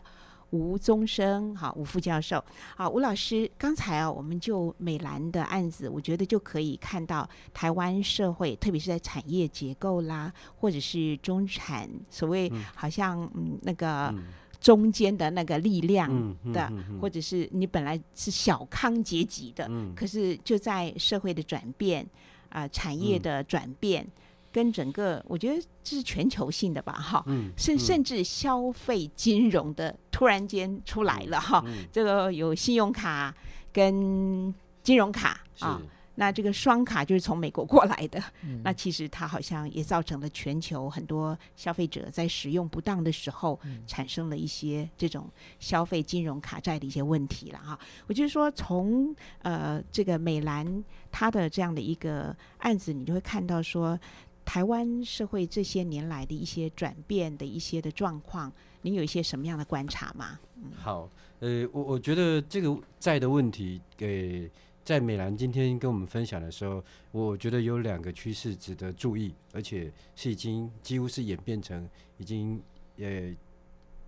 [0.51, 2.43] 吴宗生，好，吴副教授，
[2.75, 14.13] 好，吴老师，刚才啊，我们就美兰的案子，我觉得就可以看到台湾社会，特别是在产业结构啦，或者是中产，所谓好像嗯那个
[14.59, 16.07] 中间的那个力量
[16.53, 16.99] 的，嗯嗯。
[16.99, 19.91] 或者是你本来是小康阶级的，嗯。
[19.95, 22.07] 可是就在社会的转变
[22.49, 23.21] 啊、产业嗯。
[23.23, 24.07] 的转变。
[24.51, 33.33] 跟整个，我觉得这是全球性的吧，哈，嗯甚甚至消费金融的突然间出来了哈，嗯这个有信用卡
[33.71, 35.81] 跟金融卡啊，
[36.15, 47.79] 那这个双卡就是从美国过来的，嗯那其实它好像也造成了全球很多消费者在使用不当的时候，产生了一些这种消费金融卡债的一些问题了哈。
[48.07, 53.97] 我就是说从，呃这个美兰他的这样的一个案子，你就会看到说。
[54.43, 58.51] 台湾社会这些年来的一些转变的一些的状况，
[58.81, 60.39] 您有一些什么样的观察吗？
[60.75, 64.49] 好，呃，我我觉得这个债的问题，给、
[64.83, 72.61] 在美兰今天跟我们分享的时候，我觉得有两个趋势值得注意，而且是已经几乎是演变成已经
[72.97, 73.33] 呃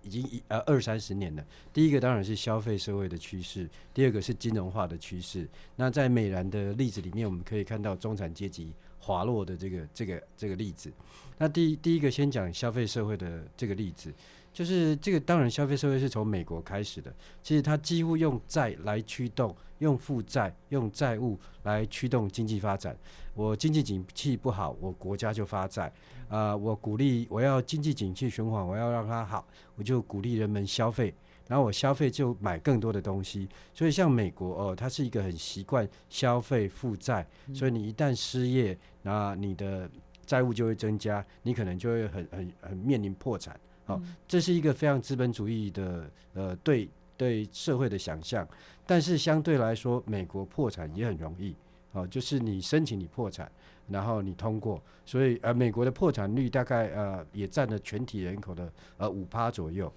[0.02, 1.44] 已经一呃二三十年了。
[1.72, 5.48] 第一个当然是消费社会的趋势，第二个是金融化的趋势。
[5.76, 8.72] 那在美兰的例子里面，我们可以看到中产阶级
[9.04, 10.90] 滑落的这个这个这个例子。
[11.36, 14.10] 那第第一个先讲消费社会的这个例子，
[14.52, 17.12] 就是这个当然消费社会是从美国开始的，
[17.42, 22.96] 其实它几乎用债来驱动，用负债、用债务来驱动经济发展。
[23.34, 25.92] 我经济景气不好，我国家就发债
[26.28, 31.12] 啊、我鼓励我要经济景气循环，我要让它好，我就鼓励人们消费。
[31.46, 39.88] 然后我消费就买更多的东西，所以像美国哦，它是一个很习惯消费负债，所以你一旦失业，那你的
[40.26, 43.54] 债务就会增加，你可能就会很很很面临破产。
[43.84, 48.48] 好、这是一个非常资本主义的呃对对社会的想象，
[48.86, 51.54] 但是相对来说，美国破产也很容易。
[51.92, 53.48] 哦，就是你申请你破产，
[53.88, 59.92] 然后你通过，所以呃，美国的破产率大概呃也占了全体人口的呃五趴左右。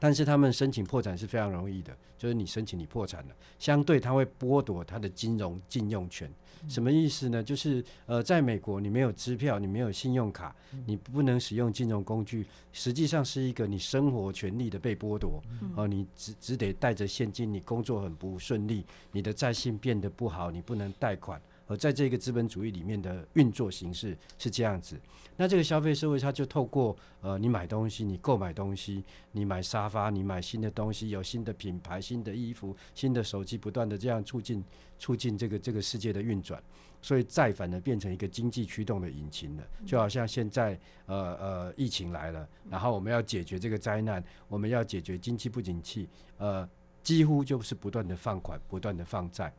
[0.00, 6.28] 但是他们申请破产是非常容易的，就是你申请你破产了，相对他会剥夺他的金融禁用权。
[6.68, 7.42] 什么意思呢？
[7.42, 15.42] 就是呃，在美国你没有支票，你没有信用卡，你不能使用金融工具，实际上是一个你生活权利的被剥夺。
[15.74, 21.40] 哦、你只只得带着现金，你工作很不顺利，你的债信变得不好，你不能贷款。
[21.70, 25.00] 而在这个资本主义里面的运作形式是这样子，
[25.36, 34.64] 那这个消费社会它就透过呃，你买东西，你购买东西，你买沙发，你买新的东西，有新的品牌、新的衣服、新的手机，不断的这样促进
[34.98, 36.60] 促进这个这个世界的运转，
[37.00, 46.68] 所以债反而变成一个经济驱动的引擎了，就好像现在呃呃疫情来了，然后我们要解决这个灾难，我们要解决经济不景气，呃，
[47.04, 49.54] 几乎就是不断的放款，不断的放债。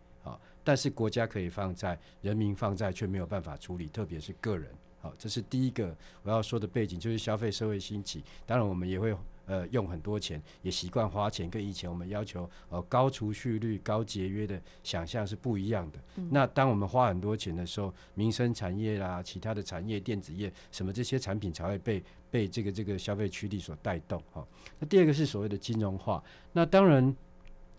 [0.61, 4.69] 啊，但是国家可以放债，人民放债却没有办法处理，特别是个人。
[4.99, 8.23] 好，这是第一个我要说的背景，就是消费社会兴起。
[8.45, 9.15] 当然，我们也会
[9.47, 15.99] 呃用很多钱，也习惯花钱，跟以前我们要求呃高储蓄率、高节约的想象是不一样的。
[16.29, 24.21] 那当我们花很多钱的时候，民生产业啦、其他的产业、电子业什么这些产品才会被被这个这个消费驱力所带动。
[24.31, 24.47] 好，
[24.77, 26.23] 那第二个是所谓的金融化。
[26.53, 27.15] 那当然。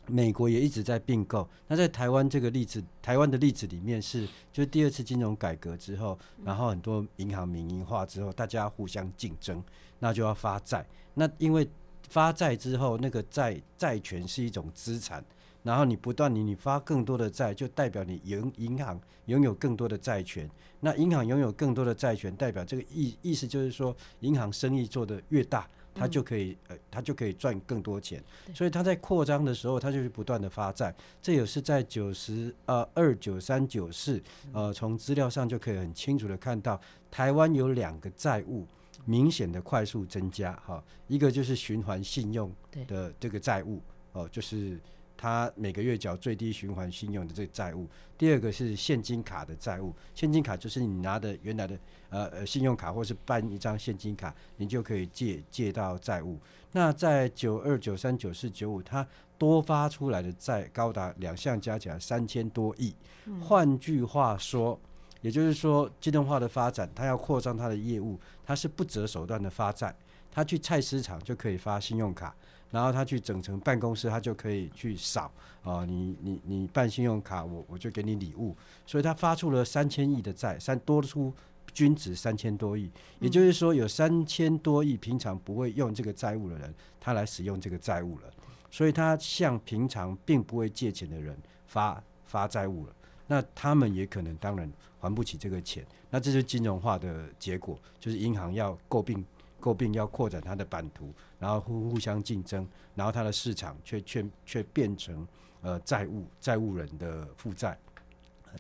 [0.09, 1.49] 美国也一直在并购。
[1.69, 9.63] 那在台湾这个例子，台湾的例子里面是，就是第二次金融改革之后，然后很多银行民营化之后，大家互相竞争，
[9.99, 10.85] 那就要发债。
[11.15, 11.69] 那因为
[12.09, 15.25] 发债之后，那个债债权是一种资产，
[15.63, 20.51] 然后你不断你你发更多的债，就代表你银银行拥有更多的债权。
[20.81, 25.69] 那银行拥有更多的债权，代表这个意意思就是说，银行生意做得越大。
[25.95, 28.23] 它就可以呃，他就可以赚更多钱，
[28.55, 30.95] 所以他在扩张的时候，他就是不断的发债。
[31.21, 38.67] 这也是在九十呃二九三九四呃，从资料上就可以很清楚的看到，台湾有两个债务
[39.05, 42.53] 明显的快速增加哈，一个就是循环信用
[42.87, 43.81] 的这个债务
[44.13, 44.81] 哦，就是
[45.23, 47.89] 他每个月缴最低循环信用的这个债务。
[48.19, 56.41] 第二个是现金卡的债务，现金卡就是你拿的原来的呃呃信用卡或是办一张现金卡，你就可以借借到债务。
[56.73, 59.07] 那在九二九三九四九五，它
[59.39, 62.93] 多发出来的债高达两项加起来三千多亿。
[63.41, 64.77] 换句话说，
[65.21, 69.95] 也就是说，自动化的发展，它要扩张它的业务，它是不择手段的发债。
[70.35, 72.35] 它去菜市场就可以发信用卡，
[72.73, 75.31] 然后他去整成办公室，他就可以去扫
[75.63, 78.57] 啊，你你你办信用卡，我我就给你礼物。
[78.87, 81.33] 所以他发出了三千亿的债，三多出
[81.75, 88.31] 均值三千多亿，也就是说有三千多亿平常不会用这个债务的人，他来使用这个债务了，
[88.71, 92.93] 所以他向平常并不会借钱的人发发债务了。
[93.27, 99.23] 那他们也可能当然还不起这个钱，那这是金融化的结果，就是银行要诟病。
[99.61, 105.27] 诟病要扩展它的版图，然后互互相竞争，然后它的市场却却却变成
[105.61, 107.77] 呃债务债务人的负债。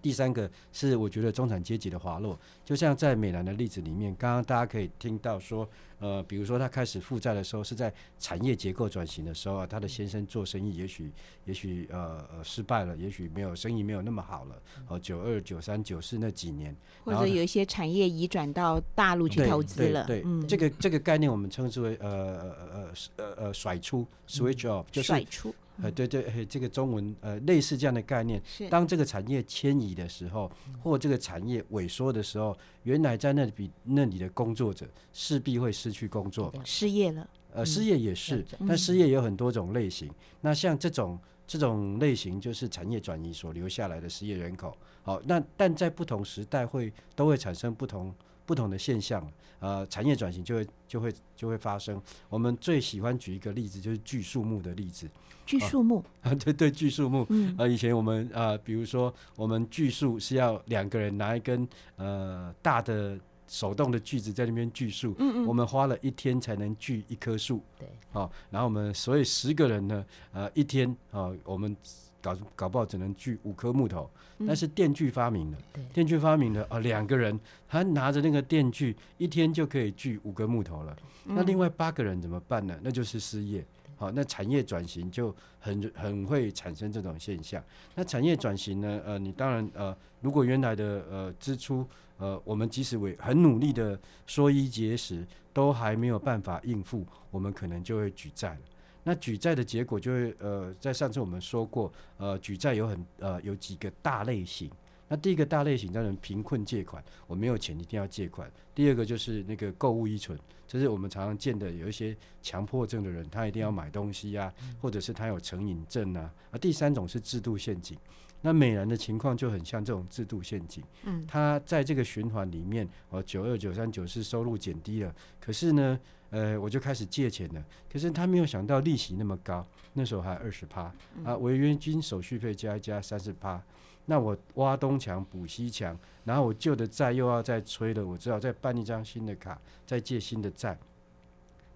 [0.00, 11.12] 第三个是我觉得中产阶级的滑落，就像在美兰的例子里面，刚刚大家可以听到说，呃，比如说他开始负债的时候是在产业结构转型的时候啊，他的先生做生意也许
[11.44, 16.74] 也许呃呃失败了，也许没有生意没有那么好了，哦，九二九三九四那几年，
[17.04, 25.54] 或者有一些产业移转到大陆去投资了，对，嗯，这个这个概念我们称之为呃呃呃呃呃甩出 switch off，就是甩出。
[25.80, 30.50] 呃，对对，这个中文呃类似这样的概念，当这个产业迁移的时候，
[30.82, 37.26] 或这个产业萎缩的时候，原来在那里那里的工作者势必会失去工作，失业了。
[37.54, 40.10] 呃，失业也是，但失业有很多种类型。
[40.40, 44.74] 那像这种这种类型，就是产业转移所留下来的失业人口。
[45.02, 48.14] 好，那但在不同时代会都会产生不同
[48.52, 49.26] 不同的现象。
[49.60, 51.98] 呃，产业转型就会就会就会发生。
[52.28, 55.08] 我们最喜欢举一个例子，就是锯树木的例子。
[55.46, 57.24] 锯树木啊， 对对，锯树木。
[57.30, 67.62] 嗯，呃，以前我们啊，比如说我们锯树是要两个人拿一根呃大的手动的锯子在那边锯树，嗯嗯我们花了一天才能锯一棵树。
[67.78, 71.76] 对，好、然后我们所以十个人呢，呃，一天啊、我们
[72.22, 74.08] 搞搞不好只能锯五棵木头，
[74.38, 80.96] 嗯但是电锯发明了，对电锯发明了啊，两个人他拿着那个电锯，一天就可以锯五个木头了。
[81.26, 82.78] 嗯那另外八个人怎么办呢？
[82.82, 83.64] 那就是失业。
[83.96, 87.62] 好，那产业转型就很很会产生这种现象。
[87.94, 89.00] 那产业转型呢？
[89.04, 91.86] 呃，你当然呃，如果原来的呃支出
[92.18, 93.96] 呃，我们即使为很努力的
[94.26, 98.60] 缩衣节食，都还没有办法应付，我们可能就会举债了。
[99.04, 104.70] 那举债的结果就会呃，在上次我们说过，呃，举债有很呃有几个大类型。
[105.08, 108.50] 那第一个大类型当然贫困借款，我没有钱一定要借款。
[108.74, 114.50] 第二个就是那个购物依存，这是我们常常见的有一些强迫症的人，他一定要买东西啊，
[114.80, 116.32] 或者是他有成瘾症啊。
[116.50, 117.98] 啊，第三种是制度陷阱。
[118.40, 126.00] 那美兰的情况就很像这种制度陷阱，嗯他在这个循环里面，哦，九二九三九四收入减低了，可是呢，
[126.32, 127.62] 呃，我就开始借钱了，
[127.92, 130.92] 可是他没有想到利息那么高，那时候还二十趴
[131.24, 133.62] 啊，违约金手续费加一加三十趴，
[134.06, 140.76] 那我挖东墙补西墙，然后我旧的债又要再催了，我只好再办一张新的卡，再借新的债。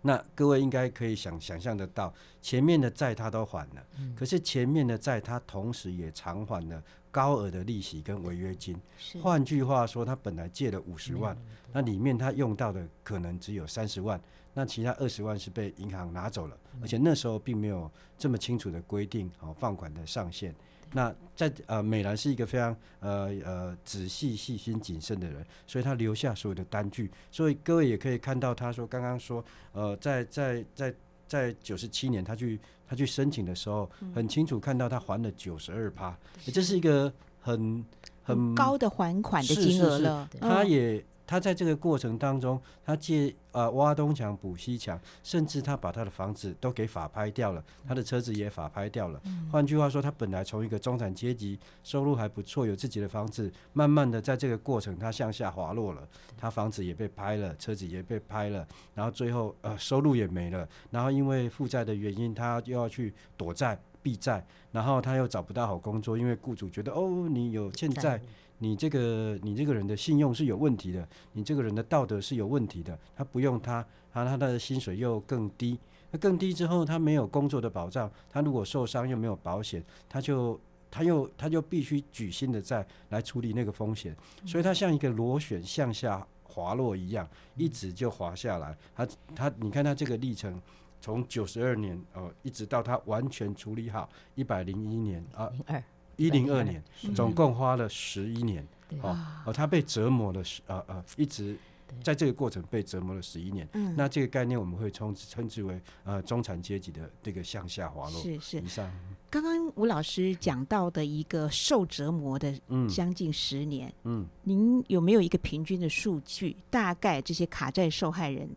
[0.02, 3.86] 那各位应该可以想想象得到，前面的债他都还了，
[4.16, 8.80] 可是前面的债他同时也偿还了高额的利息跟违约金。
[9.20, 11.36] 换句话说，他本来借了五十万，
[11.72, 14.20] 那里面他用到的可能只有三十万，
[14.59, 20.54] 那其他二十万是被银行拿走了，而且那时候并没有这么清楚的规定哦放款的上限。
[20.94, 27.11] 那在呃，美兰是一个非常呃呃仔细、细心、谨慎的人，所以他留下所有的单据。
[27.30, 30.94] 所以各位也可以看到，他说刚刚说，呃，在在在
[31.28, 37.84] 在九十七年他去他去申请的时候，很清楚看到他还了九十二趴，这是一个很
[38.22, 40.30] 很高的还款的金额是是了。
[40.40, 49.20] 他嗯也他在这个过程当中，他借呃挖东墙补西墙，甚至他把他的房子都给法拍掉了，他的车子也法拍掉了。
[49.51, 56.07] 换句话说，他本来从一个中产阶级，收入还不错，有自己的房子，慢慢的在这个过程他向下滑落了，
[56.37, 63.79] 他房子也被拍了，车子也被拍了，然后最后呃收入也没了，然后因为负债的原因，他又要去躲债。
[64.03, 68.22] 避债，然后他又找不到好工作，因为雇主觉得哦，你有欠债，
[68.59, 75.78] 你这个你这个人的信用是有问题的，你这个人的道德是有问题的，他不用他，他他的薪水又更低，
[76.11, 80.59] 那更低之后他没有工作的保障，他如果受伤又没有保险，他就
[80.90, 88.76] 他又他就必须举新的债来处理那个风险，所以他像一个螺旋向下滑落一样，一直就滑下来。
[88.94, 90.61] 他他你看他这个历程。
[90.98, 95.84] 从九十二年哦，一直到他完全处理好一百零一年啊，零二
[96.16, 97.14] 一零二年，嗯。
[97.14, 98.66] 总共花了十一年。
[99.02, 101.58] 哦哦，他被折磨了十呃呃，一直
[102.04, 103.68] 在这个过程被折磨了十一年。
[103.72, 103.94] 嗯。
[103.96, 108.22] 那这个概念我们会称称之为呃中产阶级的这个向下滑落。
[108.22, 108.60] 是是。
[108.60, 108.88] 以上，
[109.28, 112.88] 刚刚吴老师讲到的一个受折磨的嗯。
[112.88, 116.56] 将近十年，嗯，您有没有一个平均的数据？
[116.70, 118.48] 大概这些卡债受害人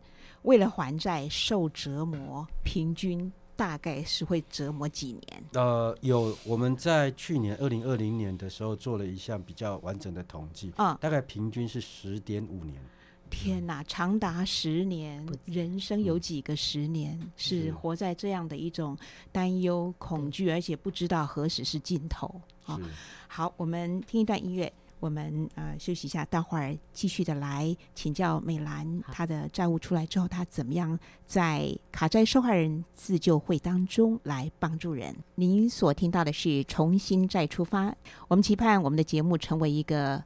[0.42, 3.30] 为了还债受折磨，平均
[3.60, 5.44] 大概是会折磨几年？
[5.52, 12.80] 呃，有我们在去年二零二零年的时候做了一项比较完整的统计，啊大概平均是十点五年。
[13.28, 17.72] 天哪，长达十年，人生有几个十年是是。
[17.72, 18.96] 活在这样的一种
[19.30, 22.40] 担忧、恐惧，而且不知道何时是尽头。
[22.64, 22.78] 啊？
[22.82, 22.84] 是。
[23.28, 30.96] 好，我们听一段音乐，我们呃休息一下，待会儿继续的来请教美兰，她的债务出来之后，她怎么样
[31.26, 35.16] 在卡债受害人自救会当中来帮助人。
[35.34, 37.94] 您所听到的是重新再出发，
[38.28, 40.22] 我们期盼我们的节目成为一个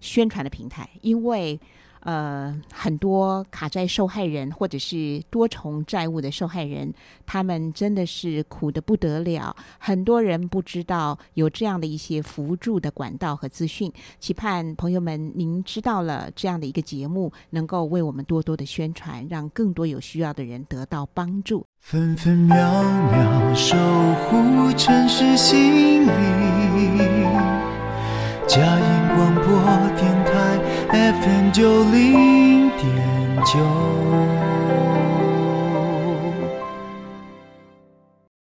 [0.00, 1.60] 宣传的平台，因为。
[2.04, 6.92] 呃，很多卡债受害人或者是多重债务的受害人，
[7.26, 9.56] 他们真的是苦的不得了。
[9.78, 13.90] 很多人不知道有这样的一些扶助的管道和资讯，
[14.20, 21.64] 期盼朋友们您知道了这样的一个节目，能够为我们多多的宣传，让更多有需要的人得到帮助。
[21.80, 26.08] 分分秒秒守护城市心灵。
[28.46, 28.86] 佳音
[29.16, 29.44] 广播
[29.98, 33.58] 电台 FM 九零点九。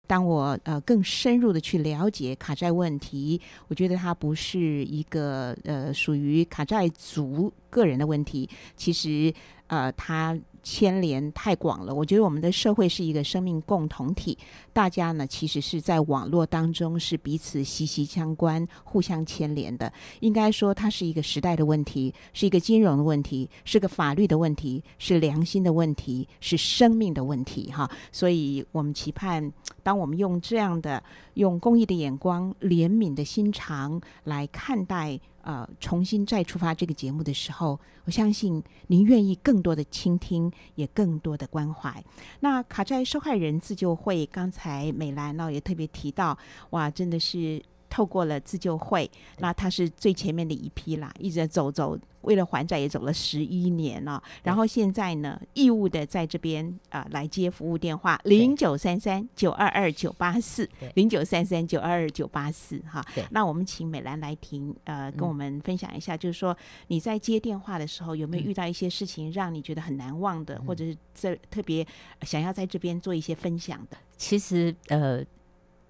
[0.06, 9.34] 当我呃更深入的去了解卡债问题，我觉得它不是一个呃属于卡债族个人的问题，其实
[9.68, 11.94] 呃，它牵连太广了。
[11.94, 14.38] 我觉得我们的社会是一个生命共同体，
[14.72, 19.92] 大家呢其实是在网络当中是彼此息息相关、互相牵连的。
[20.22, 27.70] 应该说，它是一个时代的问题，是一个金融的问题，是个法律的问题，是良心的问题，是生命的问题。
[27.72, 29.52] 哈，所以我们期盼，
[29.84, 31.04] 当我们用这样的
[31.34, 35.20] 用公益的眼光、怜悯的心肠来看待。
[35.44, 42.04] 呃，重新再出发这个节目的时候，我相信您愿意更多的倾听，也更多的关怀。
[42.40, 46.38] 那卡债受害人自救会，刚才美兰呢也特别提到，
[46.72, 47.62] 哇，真的是。
[47.94, 54.22] 透过了自救会，那他是最前面的一批啦，一直走走，为了还债也走了十一年了。
[54.42, 63.06] 然后现在呢，义务的在这边啊来接服务电话零九三三九二二九八四零九三三九二二九八四哈。
[63.30, 71.86] 那我们请美兰来听，呃，跟我们分享一下，就是说你在接电话的时候有没有遇到一些事情让你觉得很难忘的，或者是这特别
[72.24, 73.98] 想要在这边做一些分享的？
[74.18, 75.24] 其实呃。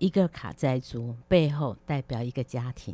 [0.03, 2.93] 一个卡债族背后代表一个家庭，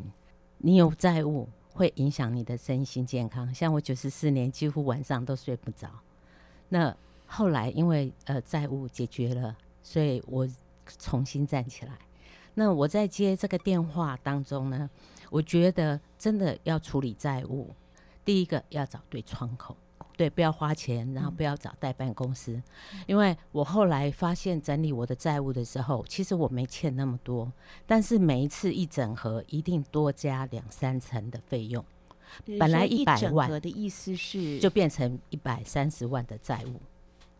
[0.60, 3.52] 你有债务会影响你的身心健康。
[3.52, 5.90] 像我九十四年几乎晚上都睡不着。
[6.68, 6.96] 那
[7.26, 10.48] 后来因为呃债务解决了，所以我
[11.00, 11.94] 重新站起来。
[12.54, 14.88] 那我在接这个电话当中呢，
[15.32, 17.74] 我觉得真的要处理债务，
[18.24, 19.76] 第一个要找对窗口。
[20.20, 22.62] 对，不要花钱，然后不要找代办公司，
[23.08, 27.50] 因为我后来发现整理我的债务的时候，其实我没欠那么多，
[27.88, 31.82] 但是每一次一整合，一定多加两三成的费用。
[32.60, 36.82] 本来一百万的意思是，就变成一百三十万的债务。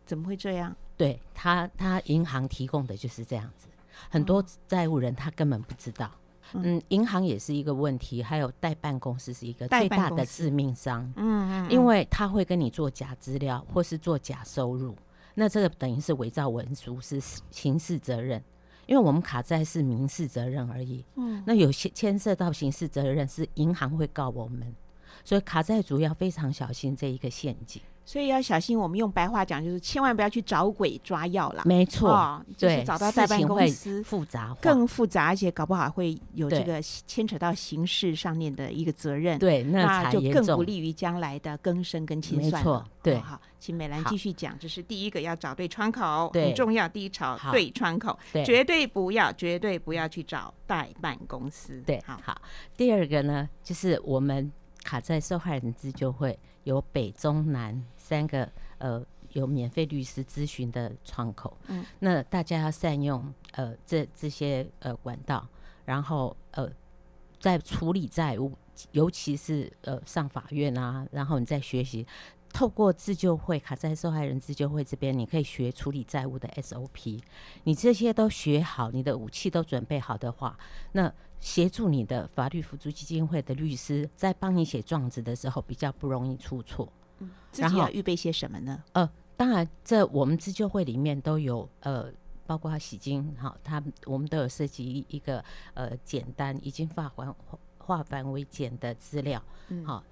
[0.06, 0.74] 怎么会这样？
[0.96, 3.68] 对他，他银行提供的就是这样子，
[4.08, 6.10] 很多债务人他根本不知道。
[6.54, 11.02] 嗯，银行也是一个问题，还有代办公司是一个最大的致命伤。
[11.16, 14.94] 嗯嗯，因为他会跟你做假资料，或是做假收入，
[15.34, 17.20] 那这个等于是伪造文书，是
[17.50, 18.42] 刑事责任。
[18.86, 21.04] 因为我们卡债是民事责任而已。
[21.14, 24.74] 嗯，那有些牵涉到刑事责任，是银行会告我们，
[25.24, 27.80] 所以卡债主要非常小心这一个陷阱。
[28.10, 31.62] 所以要小心，我们用白话讲，就是千万不要去找鬼抓药了。
[31.64, 39.38] 没错，就是找到代办公司复杂，更复杂，而且搞不好会有这个牵扯到刑事上面的一个责任。
[39.38, 42.60] 对，那就更不利于将来的更生跟清算。
[42.60, 43.16] 没错，对。
[43.20, 46.88] 好，请美兰继续讲，这是第一个要找对窗口，很重要。
[46.88, 51.80] 第一找对窗口，绝对不要，绝对不要去找代办公司。
[51.86, 52.20] 对，好。
[52.24, 52.42] 好，
[52.76, 54.50] 第二个呢，就是我们
[54.82, 57.82] 卡在受害人自救会有北中南。
[57.96, 65.46] 三个呃有免费律师咨询的窗口，嗯，那大家要善用呃这这些呃管道，
[65.84, 66.68] 然后呃
[67.38, 68.52] 在处理债务，
[68.90, 72.04] 尤其是呃上法院啊，然后你再学习
[72.52, 77.22] 透过自救会卡债受害人自救会这边，你可以学处理债务的 SOP，
[77.62, 80.58] 你这些都学好，你的武器都准备好的话，
[80.90, 86.92] 那协助你的法律辅助基金会的律师在帮你写状子的时候，比较不容易出错。
[87.50, 88.82] 自己要预备些什么呢？
[88.92, 92.12] 呃，当然，这我们自救会里面都有，呃，
[92.46, 97.34] 包括洗金，好，他我们都有涉及一个呃简单已经化繁
[97.78, 99.42] 化繁为简的资料，
[99.84, 100.04] 好。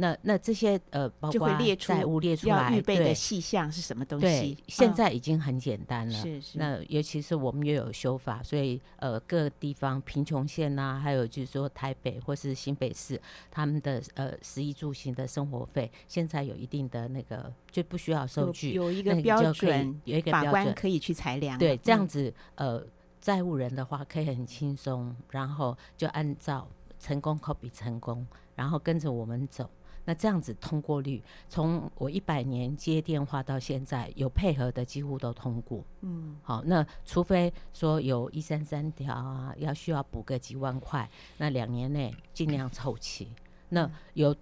[0.00, 4.26] 那那这些呃，包括债务列出来，要预备的细项是什么东西？
[4.26, 6.14] 对，现在已经很简单了。
[6.14, 6.56] 是是。
[6.56, 13.20] 那尤其是我们又有修法，所以呃，各地方贫穷县呐，还有就是说台北或是新北市，
[13.50, 21.58] 他们的呃食衣住行的生活费，现在有一定的那个就不需要收据，有一个标准，有一个法官可以去裁量。
[21.58, 22.80] 对，这样子呃，
[23.20, 26.68] 债务人的话可以很轻松，然后就按照
[27.00, 28.24] 成功 copy 成功，
[28.54, 29.68] 然后跟着我们走。
[30.08, 35.84] 那这样子通过率，从我一百年接电话到现在，有配合的几乎都通过。
[36.00, 41.06] 嗯，好，那除非说有一三三条啊，要需要补个几万块，
[41.36, 43.30] 那两年内尽量凑齐。
[43.68, 44.34] 那有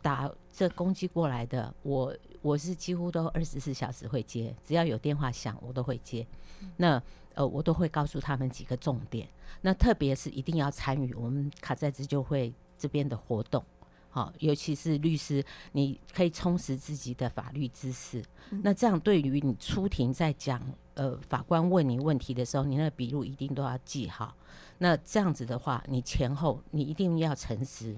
[0.00, 6.24] 打这攻击过来的，我我是几乎都二十四小时会接，只要有电话响，我都会接。
[6.76, 7.02] 那
[7.34, 9.28] 呃，我都会告诉他们几个重点。
[9.62, 13.64] 那特别是一定要参与我们卡在自救会这边的活动。
[14.10, 18.22] 好，尤其是律师，你可以充实自己的法律知识。
[18.62, 20.60] 那这样对于你出庭在讲，
[20.94, 24.34] 呃，法官问你问题的时候，你那个笔录一定都要记好。
[24.78, 27.96] 那这样子的话，你前后你一定要诚实。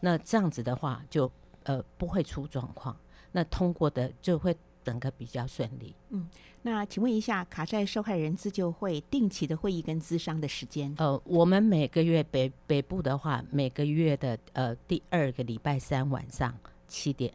[0.00, 1.30] 那这样子的话，就
[1.64, 2.96] 呃不会出状况。
[3.32, 4.56] 那通过的就会。
[4.86, 5.96] 整个比较顺利。
[6.10, 6.28] 嗯，
[6.66, 10.92] 那请问一下，卡债受害人自救会定期的会议跟咨商的时间？
[10.98, 16.52] 呃，我们每个月北北部的话，每个月的呃第二个礼拜三晚上
[16.88, 17.32] 七点，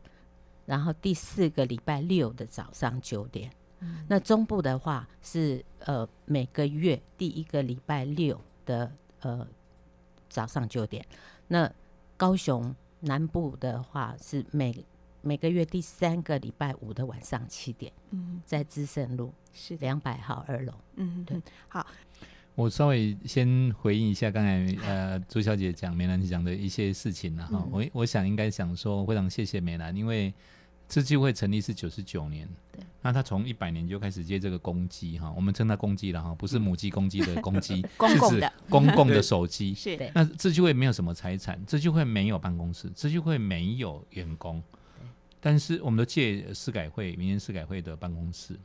[0.66, 3.50] 然后第四个礼拜六的早上九点。
[3.80, 9.48] 嗯那中部的话是呃每个月第一个礼拜六的呃
[10.28, 11.06] 早上九点，
[11.48, 11.72] 那
[12.18, 14.84] 高雄南部的话是每
[15.22, 20.72] 每个月第三个礼拜五的晚上七点，嗯，在资盛路是的，两百号二楼。
[20.96, 21.86] 对嗯嗯，好，
[22.56, 27.70] 我稍微先回应一下刚才呃朱小姐讲美兰讲的一些事情了哈，嗯。
[27.72, 30.34] 我我想应该想说非常谢谢美兰，因为
[30.88, 38.54] 这聚会成立是九十九年，对，那她从一百年就开始接这个公鸡哈，我们称它公鸡了哈，不是母鸡公鸡的公鸡， 是指公共的。
[38.70, 39.74] 公共的手机。
[39.74, 39.96] 是。
[39.96, 44.62] 的那这聚会没有什么财产，这聚会没有办公室，这聚会没有员工，
[45.42, 48.58] 但是我们都借市改会、民间市改会的办公室，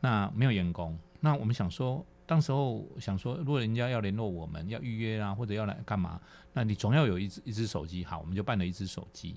[0.00, 6.18] 那没有员工，那我们想说，当时候想说，如果人家要联络我们，要预约啊，或者要来干嘛，
[6.52, 9.36] 那你总要有一只一只手机，好，我们就办了一只手机，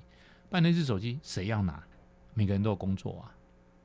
[0.50, 1.84] 办了一只手机，谁要拿？
[2.34, 3.36] 每个人都有工作啊，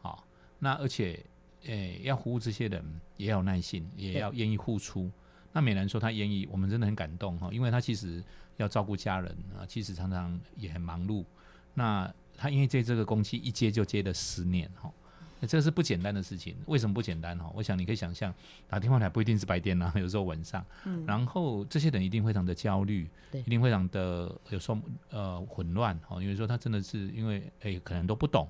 [0.02, 0.26] 好，
[0.58, 1.18] 那而且，
[1.64, 2.84] 诶、要服务这些人，
[3.16, 5.10] 也要有耐心，也要愿意付出。
[5.52, 8.22] 那美兰说她愿意，我们真的很感动哈，因为她其实
[8.56, 11.24] 要照顾家人啊，其实常常也很忙碌。
[11.74, 14.90] 那她因为接这个工期一接就接了十年哈，
[15.40, 16.56] 那这是不简单的事情。
[16.64, 17.52] 为什么不简单哈？
[17.54, 18.32] 我想你可以想象，
[18.66, 21.04] 打电话来不一定是白天呐、 有时候晚上，嗯。
[21.06, 23.42] 然后这些人一定非常的焦虑，对。
[23.42, 24.78] 一定非常的有时候
[25.10, 28.48] 呃混乱哦，因为说他真的是因为诶、可能都不懂，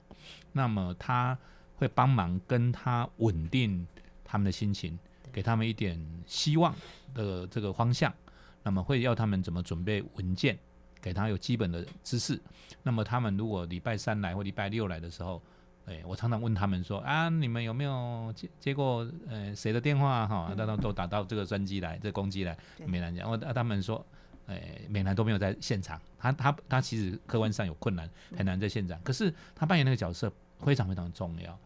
[0.53, 1.36] 那么他
[1.74, 3.84] 会帮忙跟他稳定
[4.24, 4.97] 他们的心情，
[5.32, 6.72] 给他们一点希望
[7.12, 8.14] 的这个方向，
[8.62, 10.57] 那么会要他们怎么准备文件，
[11.01, 12.40] 给他有基本的知识。
[12.82, 15.42] 那么他们如果礼拜三来或礼拜六来的时候，
[15.86, 20.53] 哎，我常常问他们说啊，你们有没有接接过呃谁的电话哈？
[20.57, 24.05] 那、都都打到这个专机来，这公机来，对美兰讲，我啊他们说，
[24.46, 31.59] 哎，美男都没有在现场，他他他其实客观上有困难，很难在现场，可是他扮演那个角色非常非常重要。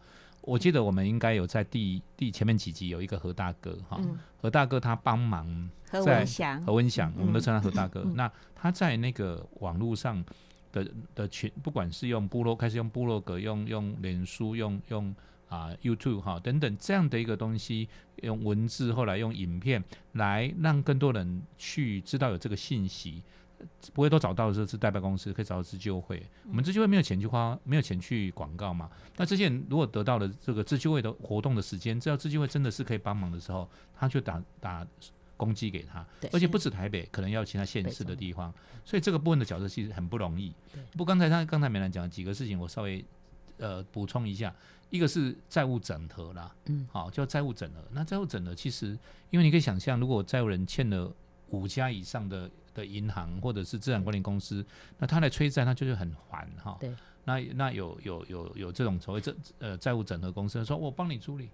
[0.45, 4.17] 我记得我们应该有在第第前面几集有一个何大哥哈，嗯。
[4.41, 6.63] 何大哥他帮忙何在文祥。
[6.63, 7.21] 何文祥，嗯。
[7.21, 8.03] 我们都称他何大哥。
[8.05, 8.15] 嗯。
[8.15, 10.23] 那他在那个网络上
[10.71, 15.15] 的的群，不管是用部落开始用部落格，用用脸书，用用
[15.49, 17.89] 啊 YouTube 哈等等这样的一个东西，
[18.21, 19.83] 用文字，后来用影片
[20.13, 23.23] 来让更多人去知道有这个信息。
[23.93, 26.21] 不会都找到的是代办公司，可以找到自救会。
[26.47, 28.89] 我们自救会没有钱去花，没有钱去广告嘛。
[29.17, 34.85] 那这些人如果得到了这个自救会的活动的时间，知道自救会真的是可以帮忙的时候，他就打打
[35.37, 38.53] 攻击给他，而且不止台北，可能要其他县市的地方。
[38.83, 40.53] 所以这个部分的角色其实很不容易。
[40.91, 43.03] 不过刚才他刚才美兰讲几个事情，我稍微
[43.57, 44.53] 呃补充一下，
[44.89, 47.83] 一个是债务整合啦，嗯，好叫债务整合。
[47.91, 48.97] 那债务整合其实，
[49.29, 51.13] 因为你可以想象，如果债务人欠了
[51.49, 54.63] 五家以上的的银行或者是资产管理公司，
[54.99, 56.77] 那他来催债，他就是很烦哈。
[56.79, 56.93] 对。
[57.27, 61.49] 那那有有有有这种所谓这呃债务整合公司说，我帮你处理，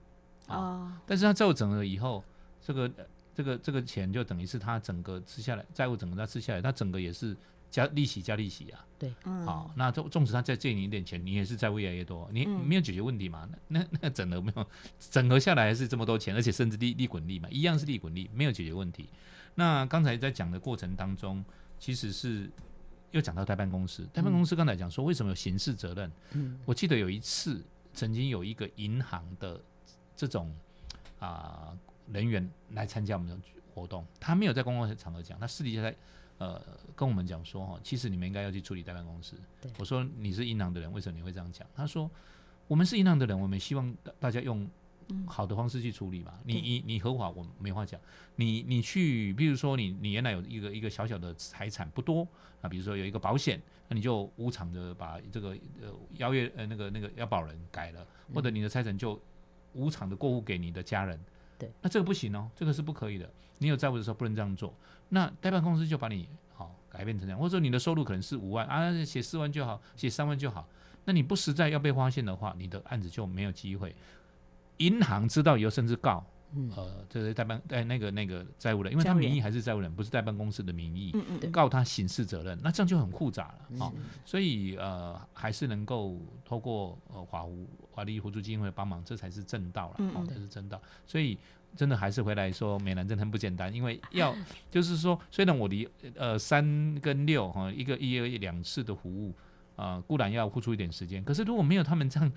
[0.48, 2.22] 啊哦，但是他债务整合以后，
[2.62, 7.34] 这个呃这个这个钱就等于是他整个吃下来，债务整个他吃下来，他整个也是
[7.70, 8.86] 加利息加利息啊。
[9.00, 13.48] 对嗯，好，那纵纵使他再借你一点钱，你也是债务越来越多，你嗯没有解决问题嘛？
[13.70, 14.68] 那那 那整合没有
[15.00, 19.08] 整合下来还是这么多钱，而且甚至利利滚利嘛，一样是利滚利，没有解决问题。
[19.56, 21.44] 那刚才在讲的过程当中，
[21.78, 22.50] 其实是
[23.12, 26.12] 又讲到代办公司，代办公司刚才讲说为什么有刑事责任？
[26.32, 29.62] 嗯，我记得有一次曾经有一个银行的
[30.16, 30.56] 这种
[31.20, 31.78] 啊、
[32.08, 33.38] 人员来参加我们的
[33.74, 35.96] 活动，他没有在公共场合讲，他私底下在
[36.38, 36.62] 呃
[36.96, 39.36] 跟我们讲说哈，其实你们应该要去处理代办公司。
[39.78, 41.68] 我说你是银行的人，为什么你会这样讲？
[41.76, 42.10] 他说
[42.68, 44.70] 我们是银行的人，我们希望大大家用嗯
[45.28, 46.34] 好的方式去处理嘛。
[46.44, 48.00] 你你你合法，我没话讲。
[48.36, 52.28] 你你去，比如说你你原来有一个一个小小的财产不多
[52.62, 55.50] 啊，比如说有一个保险，那你就无偿的把这个
[55.82, 59.20] 呃邀约呃那个那个要保人改了，或者你的财产就
[59.74, 61.20] 无偿的过户给你的家人。
[61.60, 63.30] 对，那这个不行哦，这个是不可以的。
[63.60, 64.74] 你有债务的时候不能这样做。
[65.10, 70.68] 那代办公司就把你好、改变成这样，或者说你的收入可能是五万啊，写四万就好，写三万就好。
[71.06, 73.96] 那你不实在要被发现的话，你的案子就没有机会。
[74.86, 83.94] 银行知道以后甚至告，嗯呃，这是代办哎那个那个债务人，因为他名义还是债务人，不是代办公司的名义，嗯嗯嗯，告他刑事责任，那这样就很复杂了啊哦。
[84.26, 90.82] 所以呃，还是能够透过呃法务法律辅助基金会帮忙，这才是正道了，哦这是正道。
[91.06, 91.38] 所以
[91.76, 94.36] 真的还是回来说，美兰真的很不简单，因为要
[94.70, 99.34] 就是说，虽然我离呃三跟六哈、一个一个两次的服务，
[99.78, 102.32] 啊，固然要付出一点时间，可是如果没有他们这样。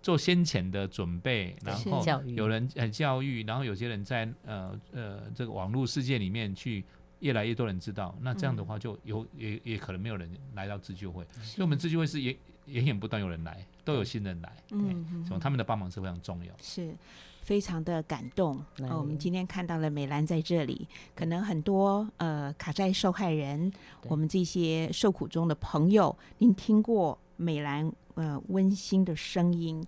[0.00, 6.84] 做先前的准备，然是后有人呃教育，然后有些人在呃呃这个网络世界里面去
[7.20, 12.36] 越来越多人知道，那这样的话就有、也也可能没有人来到自救会，所以我们自救会是也
[12.66, 15.26] 源源不断有人来，都有新人来，嗯嗯，嗯。
[15.26, 16.52] 所以他们的帮忙是非常重要。
[16.62, 16.94] 是
[17.42, 18.62] 非常的感动。
[18.90, 23.72] 我们今天看到了美兰在这里，可能很多呃卡债受害人，
[24.02, 29.82] 我们这些受苦中的朋友，您听过美兰呃温馨的声音。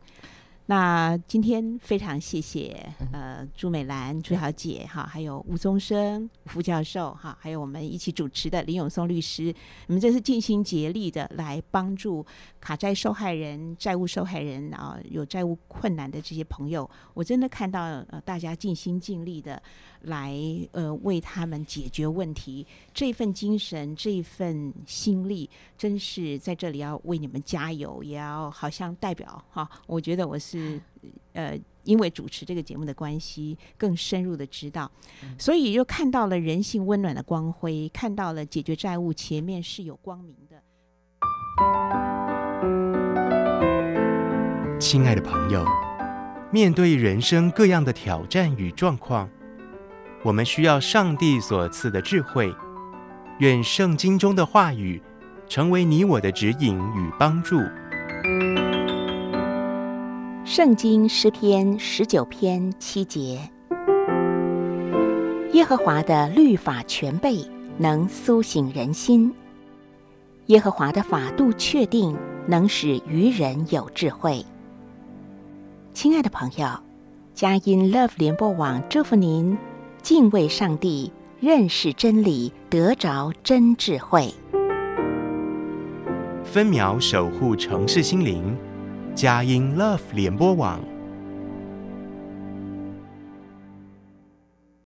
[0.66, 9.52] 那今天非常谢谢呃朱美兰朱小姐哈，还有吴宗生副教授哈，还有我们一起主持的林永松律师，
[9.88, 12.24] 你们这是尽心竭力的来帮助
[12.60, 19.60] 卡债受害人、债务受害人啊，有债务困难的这些朋友，我真的看到呃大家尽心尽力的
[20.02, 20.34] 来
[20.72, 30.80] 呃为他们解决问题，这份精神、这份心力，真是在这里要为你们加油，也要好像代表哈，我觉得我是
[31.32, 31.58] 呃。
[31.84, 34.88] 因为主持这个节目的关系，更深入的知道，
[35.38, 40.62] 所以又看到了人性温暖的光辉，看到了解决债务前面是有光明的。
[44.78, 45.64] 亲爱的朋友，
[46.52, 49.26] 面对人生各样的挑战与状况，
[50.22, 52.54] 我们需要上帝所赐的智慧。
[53.38, 55.00] 愿圣经中的话语
[55.48, 57.58] 成为你我的指引与帮助。
[60.44, 63.40] 圣经诗篇十九篇七节：
[65.52, 67.46] 耶和华的律法全备，
[67.78, 69.32] 能苏醒人心；
[70.46, 72.14] 耶和华的法度确定，
[72.46, 74.44] 能使愚人有智慧。
[75.94, 76.68] 亲爱的朋友，
[77.32, 79.56] 佳音 Love 联播网祝福您
[80.02, 84.32] 敬畏上帝，认识真理，得着真智慧。
[86.42, 88.56] 分秒守护城市心灵，
[89.14, 90.80] 佳音 Love 联播网。